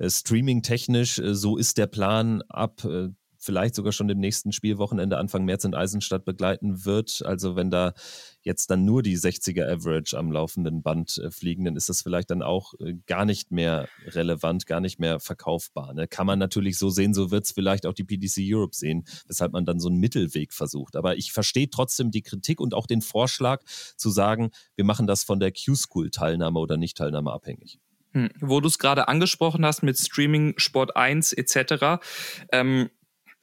[0.00, 3.08] streaming-technisch, äh, so ist der Plan ab äh,
[3.46, 7.22] vielleicht sogar schon im nächsten Spielwochenende Anfang März in Eisenstadt begleiten wird.
[7.24, 7.94] Also wenn da
[8.42, 12.30] jetzt dann nur die 60er Average am laufenden Band äh, fliegen, dann ist das vielleicht
[12.30, 15.94] dann auch äh, gar nicht mehr relevant, gar nicht mehr verkaufbar.
[15.94, 16.08] Ne?
[16.08, 19.52] Kann man natürlich so sehen, so wird es vielleicht auch die PDC Europe sehen, weshalb
[19.52, 20.96] man dann so einen Mittelweg versucht.
[20.96, 23.62] Aber ich verstehe trotzdem die Kritik und auch den Vorschlag
[23.96, 27.78] zu sagen, wir machen das von der Q-School-Teilnahme oder Nicht-Teilnahme abhängig.
[28.16, 32.00] Hm, wo du es gerade angesprochen hast mit Streaming, Sport 1 etc.
[32.50, 32.88] Ähm,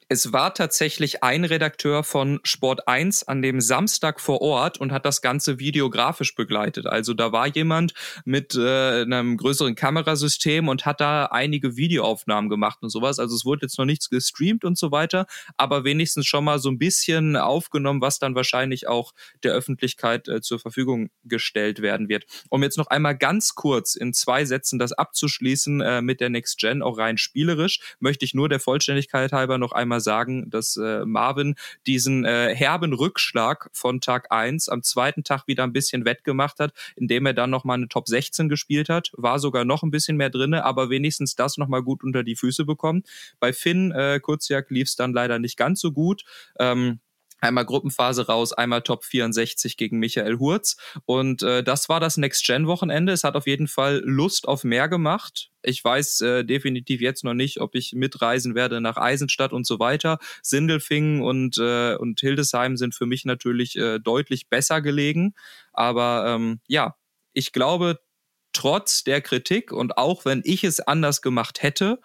[0.08, 5.06] es war tatsächlich ein Redakteur von Sport 1 an dem Samstag vor Ort und hat
[5.06, 6.86] das ganze videografisch begleitet.
[6.86, 7.94] Also da war jemand
[8.24, 13.18] mit äh, einem größeren Kamerasystem und hat da einige Videoaufnahmen gemacht und sowas.
[13.18, 15.26] Also es wurde jetzt noch nichts gestreamt und so weiter,
[15.56, 20.40] aber wenigstens schon mal so ein bisschen aufgenommen, was dann wahrscheinlich auch der Öffentlichkeit äh,
[20.42, 22.24] zur Verfügung gestellt werden wird.
[22.50, 26.58] Um jetzt noch einmal ganz kurz in zwei Sätzen das abzuschließen äh, mit der Next
[26.58, 31.04] Gen, auch rein spielerisch, möchte ich nur der Vollständigkeit halber noch einmal sagen, dass äh,
[31.04, 31.54] Marvin
[31.86, 36.72] diesen äh, herben Rückschlag von Tag 1 am zweiten Tag wieder ein bisschen wettgemacht hat,
[36.96, 40.30] indem er dann nochmal eine Top 16 gespielt hat, war sogar noch ein bisschen mehr
[40.30, 43.02] drinne, aber wenigstens das nochmal gut unter die Füße bekommen.
[43.40, 46.24] Bei Finn äh, Kurzjak lief es dann leider nicht ganz so gut.
[46.58, 47.00] Ähm,
[47.44, 50.78] Einmal Gruppenphase raus, einmal Top 64 gegen Michael Hurz.
[51.04, 53.12] Und äh, das war das Next-Gen-Wochenende.
[53.12, 55.50] Es hat auf jeden Fall Lust auf mehr gemacht.
[55.62, 59.78] Ich weiß äh, definitiv jetzt noch nicht, ob ich mitreisen werde nach Eisenstadt und so
[59.78, 60.18] weiter.
[60.42, 65.34] Sindelfingen und, äh, und Hildesheim sind für mich natürlich äh, deutlich besser gelegen.
[65.74, 66.96] Aber ähm, ja,
[67.34, 68.00] ich glaube,
[68.54, 72.00] trotz der Kritik und auch wenn ich es anders gemacht hätte,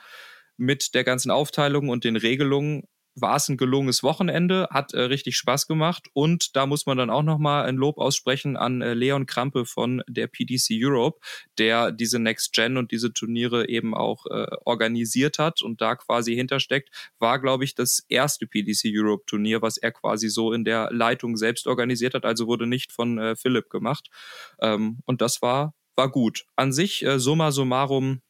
[0.57, 2.83] mit der ganzen Aufteilung und den Regelungen
[3.21, 7.09] war es ein gelungenes Wochenende, hat äh, richtig Spaß gemacht und da muss man dann
[7.09, 11.19] auch nochmal ein Lob aussprechen an äh, Leon Krampe von der PDC Europe,
[11.57, 16.35] der diese Next Gen und diese Turniere eben auch äh, organisiert hat und da quasi
[16.35, 16.89] hintersteckt,
[17.19, 21.37] war glaube ich das erste PDC Europe Turnier, was er quasi so in der Leitung
[21.37, 24.09] selbst organisiert hat, also wurde nicht von äh, Philipp gemacht
[24.61, 26.45] ähm, und das war war gut.
[26.55, 28.21] An sich äh, summa summarum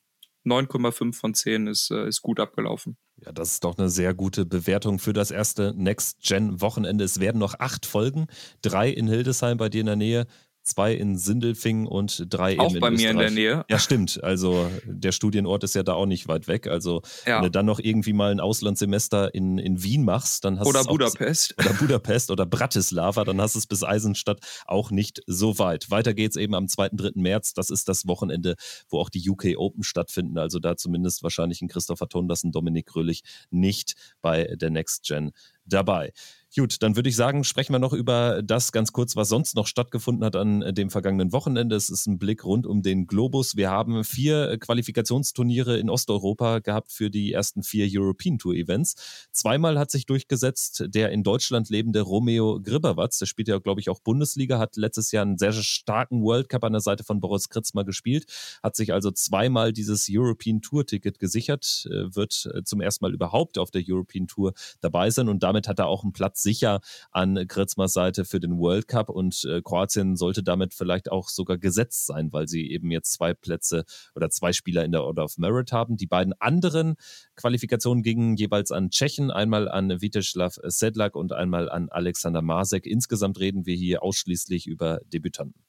[0.45, 2.97] 9,5 von 10 ist, äh, ist gut abgelaufen.
[3.25, 7.03] Ja, das ist doch eine sehr gute Bewertung für das erste Next-Gen-Wochenende.
[7.03, 8.27] Es werden noch acht Folgen,
[8.61, 10.25] drei in Hildesheim bei dir in der Nähe,
[10.69, 13.65] zwei in Sindelfingen und drei auch in bei mir in der Nähe.
[13.69, 14.23] Ja, stimmt.
[14.23, 16.67] Also der Studienort ist ja da auch nicht weit weg.
[16.67, 17.37] Also ja.
[17.37, 20.69] wenn du dann noch irgendwie mal ein Auslandssemester in, in Wien machst, dann hast du
[20.69, 21.55] Oder Budapest.
[21.59, 25.89] Oder Budapest oder Bratislava, dann hast du es bis Eisenstadt auch nicht so weit.
[25.91, 26.89] Weiter geht's eben am 2.
[26.93, 27.11] 3.
[27.15, 27.53] März.
[27.53, 28.55] Das ist das Wochenende,
[28.89, 30.37] wo auch die UK Open stattfinden.
[30.37, 35.31] Also da zumindest wahrscheinlich ein Christopher Tonders, ein Dominik Grölich nicht bei der Next Gen
[35.65, 36.11] dabei.
[36.57, 39.67] Gut, dann würde ich sagen, sprechen wir noch über das ganz kurz, was sonst noch
[39.67, 41.75] stattgefunden hat an äh, dem vergangenen Wochenende.
[41.75, 43.55] Es ist ein Blick rund um den Globus.
[43.55, 48.95] Wir haben vier äh, Qualifikationsturniere in Osteuropa gehabt für die ersten vier European Tour Events.
[49.31, 53.19] Zweimal hat sich durchgesetzt der in Deutschland lebende Romeo Gribberwatz.
[53.19, 56.63] Der spielt ja, glaube ich, auch Bundesliga, hat letztes Jahr einen sehr starken World Cup
[56.63, 58.25] an der Seite von Boris Kritzmer gespielt,
[58.63, 63.59] hat sich also zweimal dieses European Tour Ticket gesichert, äh, wird zum ersten Mal überhaupt
[63.59, 66.81] auf der European Tour dabei sein und damit hat er auch einen Platz sicher
[67.11, 71.57] an Kritzmers Seite für den World Cup und äh, Kroatien sollte damit vielleicht auch sogar
[71.57, 73.85] gesetzt sein, weil sie eben jetzt zwei Plätze
[74.15, 75.97] oder zwei Spieler in der Order of Merit haben.
[75.97, 76.95] Die beiden anderen
[77.35, 82.85] Qualifikationen gingen jeweils an Tschechen, einmal an Viteslav Sedlak und einmal an Alexander Masek.
[82.85, 85.68] Insgesamt reden wir hier ausschließlich über Debütanten.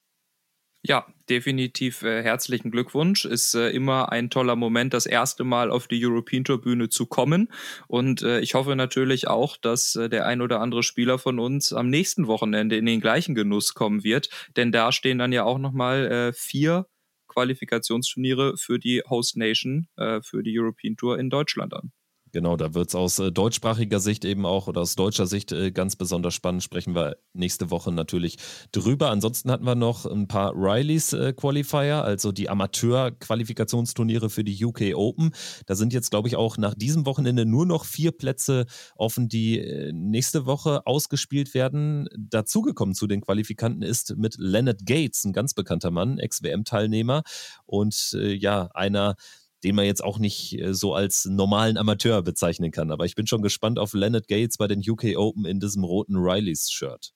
[0.83, 3.26] Ja, definitiv äh, herzlichen Glückwunsch.
[3.26, 7.05] Ist äh, immer ein toller Moment, das erste Mal auf die European Tour Bühne zu
[7.05, 7.49] kommen.
[7.87, 11.74] Und äh, ich hoffe natürlich auch, dass äh, der ein oder andere Spieler von uns
[11.74, 14.31] am nächsten Wochenende in den gleichen Genuss kommen wird.
[14.57, 16.87] Denn da stehen dann ja auch nochmal äh, vier
[17.28, 21.93] Qualifikationsturniere für die Host Nation, äh, für die European Tour in Deutschland an.
[22.33, 25.72] Genau, da wird es aus äh, deutschsprachiger Sicht eben auch oder aus deutscher Sicht äh,
[25.72, 26.62] ganz besonders spannend.
[26.62, 28.37] Sprechen wir nächste Woche natürlich
[28.70, 29.11] drüber.
[29.11, 34.95] Ansonsten hatten wir noch ein paar Rileys äh, Qualifier, also die Amateur-Qualifikationsturniere für die UK
[34.95, 35.33] Open.
[35.66, 39.59] Da sind jetzt, glaube ich, auch nach diesem Wochenende nur noch vier Plätze offen, die
[39.59, 42.09] äh, nächste Woche ausgespielt werden.
[42.16, 47.22] Dazugekommen zu den Qualifikanten ist mit Leonard Gates, ein ganz bekannter Mann, Ex-WM-Teilnehmer
[47.66, 49.16] und äh, ja, einer
[49.65, 52.91] den man jetzt auch nicht äh, so als normalen Amateur bezeichnen kann.
[52.91, 56.17] Aber ich bin schon gespannt auf Leonard Gates bei den UK Open in diesem roten
[56.17, 57.13] Rileys-Shirt.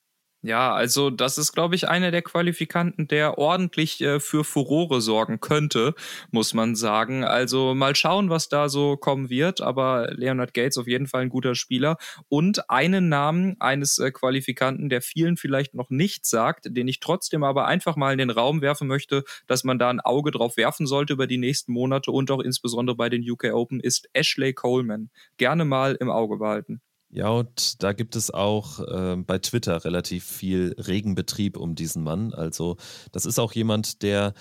[0.47, 5.41] Ja, also das ist, glaube ich, einer der Qualifikanten, der ordentlich äh, für Furore sorgen
[5.41, 5.95] könnte,
[6.33, 7.25] muss man sagen.
[7.25, 9.63] Also mal schauen, was da so kommen wird.
[9.63, 11.97] Aber Leonard Gates auf jeden Fall ein guter Spieler.
[12.29, 17.43] Und einen Namen eines äh, Qualifikanten, der vielen vielleicht noch nicht sagt, den ich trotzdem
[17.43, 20.87] aber einfach mal in den Raum werfen möchte, dass man da ein Auge drauf werfen
[20.87, 25.09] sollte über die nächsten Monate und auch insbesondere bei den UK Open, ist Ashley Coleman.
[25.39, 26.83] Gerne mal im Auge behalten.
[27.15, 32.35] Ja, und da gibt es auch äh, bei Twitter relativ viel Regenbetrieb um diesen Mann.
[32.35, 32.77] Also
[33.13, 34.35] das ist auch jemand, der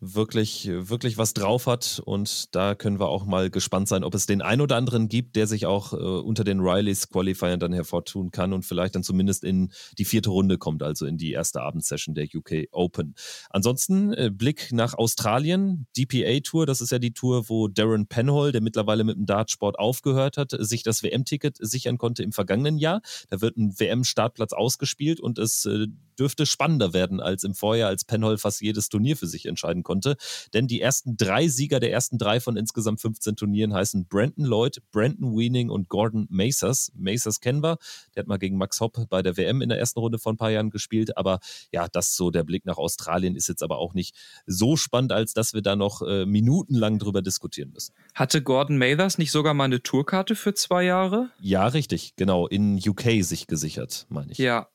[0.00, 2.00] wirklich, wirklich was drauf hat.
[2.04, 5.36] Und da können wir auch mal gespannt sein, ob es den ein oder anderen gibt,
[5.36, 9.44] der sich auch äh, unter den Rileys Qualifiern dann hervortun kann und vielleicht dann zumindest
[9.44, 13.14] in die vierte Runde kommt, also in die erste Abendsession der UK Open.
[13.50, 18.52] Ansonsten äh, Blick nach Australien, DPA Tour, das ist ja die Tour, wo Darren Penhall,
[18.52, 23.00] der mittlerweile mit dem Dartsport aufgehört hat, sich das WM-Ticket sichern konnte im vergangenen Jahr.
[23.30, 25.86] Da wird ein WM-Startplatz ausgespielt und es äh,
[26.18, 30.16] dürfte spannender werden als im Vorjahr, als Penhall fast jedes Turnier für sich entscheiden konnte.
[30.52, 34.78] Denn die ersten drei Sieger der ersten drei von insgesamt 15 Turnieren heißen Brandon Lloyd,
[34.90, 36.92] Brandon Weening und Gordon Macers.
[36.94, 37.78] Macers kennen wir.
[38.14, 40.36] Der hat mal gegen Max Hopp bei der WM in der ersten Runde vor ein
[40.36, 41.16] paar Jahren gespielt.
[41.16, 41.40] Aber
[41.72, 44.14] ja, das so der Blick nach Australien ist jetzt aber auch nicht
[44.46, 47.94] so spannend, als dass wir da noch äh, minutenlang drüber diskutieren müssen.
[48.14, 51.30] Hatte Gordon Mathers nicht sogar mal eine Tourkarte für zwei Jahre?
[51.40, 52.46] Ja, richtig, genau.
[52.46, 54.38] In UK sich gesichert, meine ich.
[54.38, 54.68] Ja,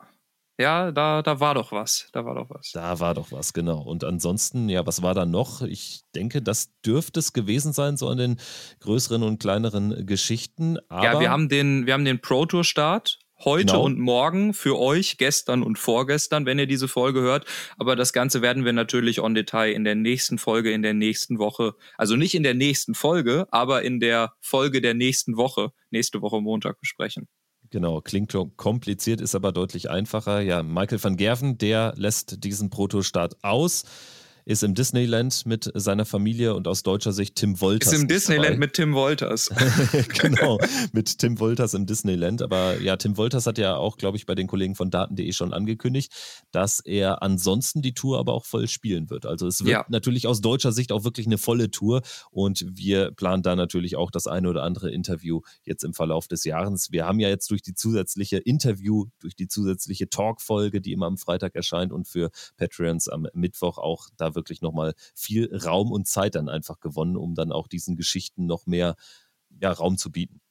[0.60, 2.10] ja, da, da war doch was.
[2.12, 2.72] Da war doch was.
[2.74, 3.82] Da war doch was, genau.
[3.82, 5.62] Und ansonsten, ja, was war da noch?
[5.62, 8.40] Ich denke, das dürfte es gewesen sein, so an den
[8.82, 10.78] größeren und kleineren Geschichten.
[10.90, 13.84] Aber ja, wir haben den, wir haben den Pro Tour Start heute genau.
[13.84, 17.46] und morgen für euch, gestern und vorgestern, wenn ihr diese Folge hört.
[17.78, 21.40] Aber das Ganze werden wir natürlich on Detail in der nächsten Folge, in der nächsten
[21.40, 26.22] Woche, also nicht in der nächsten Folge, aber in der Folge der nächsten Woche, nächste
[26.22, 27.30] Woche Montag besprechen.
[27.72, 30.42] Genau, klingt kompliziert, ist aber deutlich einfacher.
[30.42, 33.84] Ja, Michael van Gerven, der lässt diesen Protostart aus
[34.50, 37.94] ist im Disneyland mit seiner Familie und aus deutscher Sicht Tim Wolters.
[37.94, 39.52] Ist im Disneyland mit Tim Wolters.
[40.20, 40.58] genau,
[40.92, 42.42] mit Tim Wolters im Disneyland.
[42.42, 45.54] Aber ja, Tim Wolters hat ja auch, glaube ich, bei den Kollegen von Daten.de schon
[45.54, 46.12] angekündigt,
[46.50, 49.28] dass er ansonsten die Tour aber auch voll spielen wird.
[49.28, 49.86] Also es wird ja.
[49.88, 54.10] natürlich aus deutscher Sicht auch wirklich eine volle Tour und wir planen da natürlich auch
[54.10, 56.92] das eine oder andere Interview jetzt im Verlauf des Jahres.
[56.92, 61.20] Wir haben ja jetzt durch die zusätzliche Interview, durch die zusätzliche Talk-Folge, die immer am
[61.20, 66.08] Freitag erscheint und für Patreons am Mittwoch auch da wird wirklich nochmal viel Raum und
[66.08, 68.96] Zeit dann einfach gewonnen, um dann auch diesen Geschichten noch mehr
[69.62, 70.42] ja, Raum zu bieten.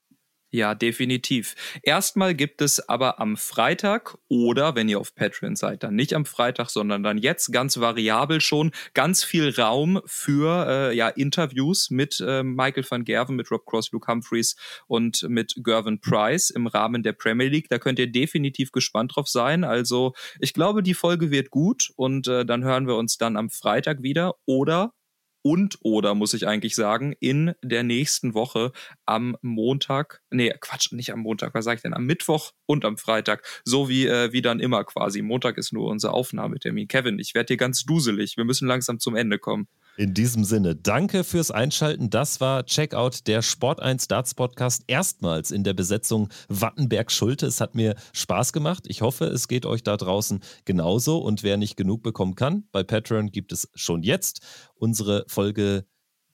[0.51, 1.55] Ja, definitiv.
[1.83, 6.25] Erstmal gibt es aber am Freitag oder wenn ihr auf Patreon seid, dann nicht am
[6.25, 12.25] Freitag, sondern dann jetzt ganz variabel schon ganz viel Raum für äh, ja, Interviews mit
[12.27, 17.03] äh, Michael van Gerven, mit Rob Cross, Luke Humphreys und mit Gervin Price im Rahmen
[17.03, 17.69] der Premier League.
[17.69, 19.65] Da könnt ihr definitiv gespannt drauf sein.
[19.65, 23.51] Also ich glaube, die Folge wird gut und äh, dann hören wir uns dann am
[23.51, 24.95] Freitag wieder oder
[25.43, 28.73] und oder muss ich eigentlich sagen, in der nächsten Woche
[29.07, 32.97] am Montag, nee, Quatsch, nicht am Montag, was sage ich denn, am Mittwoch und am
[32.97, 35.23] Freitag, so wie, äh, wie dann immer quasi.
[35.23, 36.89] Montag ist nur unser Aufnahmetermin.
[36.89, 38.37] Kevin, ich werde hier ganz duselig.
[38.37, 39.69] Wir müssen langsam zum Ende kommen.
[39.99, 42.09] In diesem Sinne, danke fürs Einschalten.
[42.09, 44.85] Das war Checkout, der Sport 1 Darts Podcast.
[44.87, 47.47] Erstmals in der Besetzung Wattenberg-Schulte.
[47.47, 48.85] Es hat mir Spaß gemacht.
[48.87, 51.19] Ich hoffe, es geht euch da draußen genauso.
[51.19, 54.41] Und wer nicht genug bekommen kann, bei Patreon gibt es schon jetzt
[54.77, 55.85] unsere Folge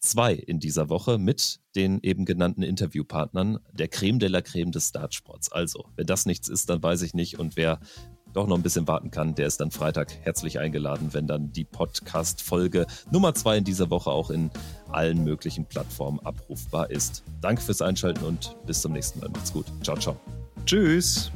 [0.00, 4.92] 2 in dieser Woche mit den eben genannten Interviewpartnern, der Creme de la Creme des
[4.92, 5.50] Dartsports.
[5.50, 7.38] Also, wenn das nichts ist, dann weiß ich nicht.
[7.38, 7.80] Und wer
[8.34, 11.64] doch noch ein bisschen warten kann, der ist dann Freitag herzlich eingeladen, wenn dann die
[11.64, 14.50] Podcast-Folge Nummer zwei in dieser Woche auch in
[14.90, 17.22] allen möglichen Plattformen abrufbar ist.
[17.40, 19.30] Danke fürs Einschalten und bis zum nächsten Mal.
[19.30, 19.66] Macht's gut.
[19.82, 20.16] Ciao, ciao.
[20.66, 21.30] Tschüss.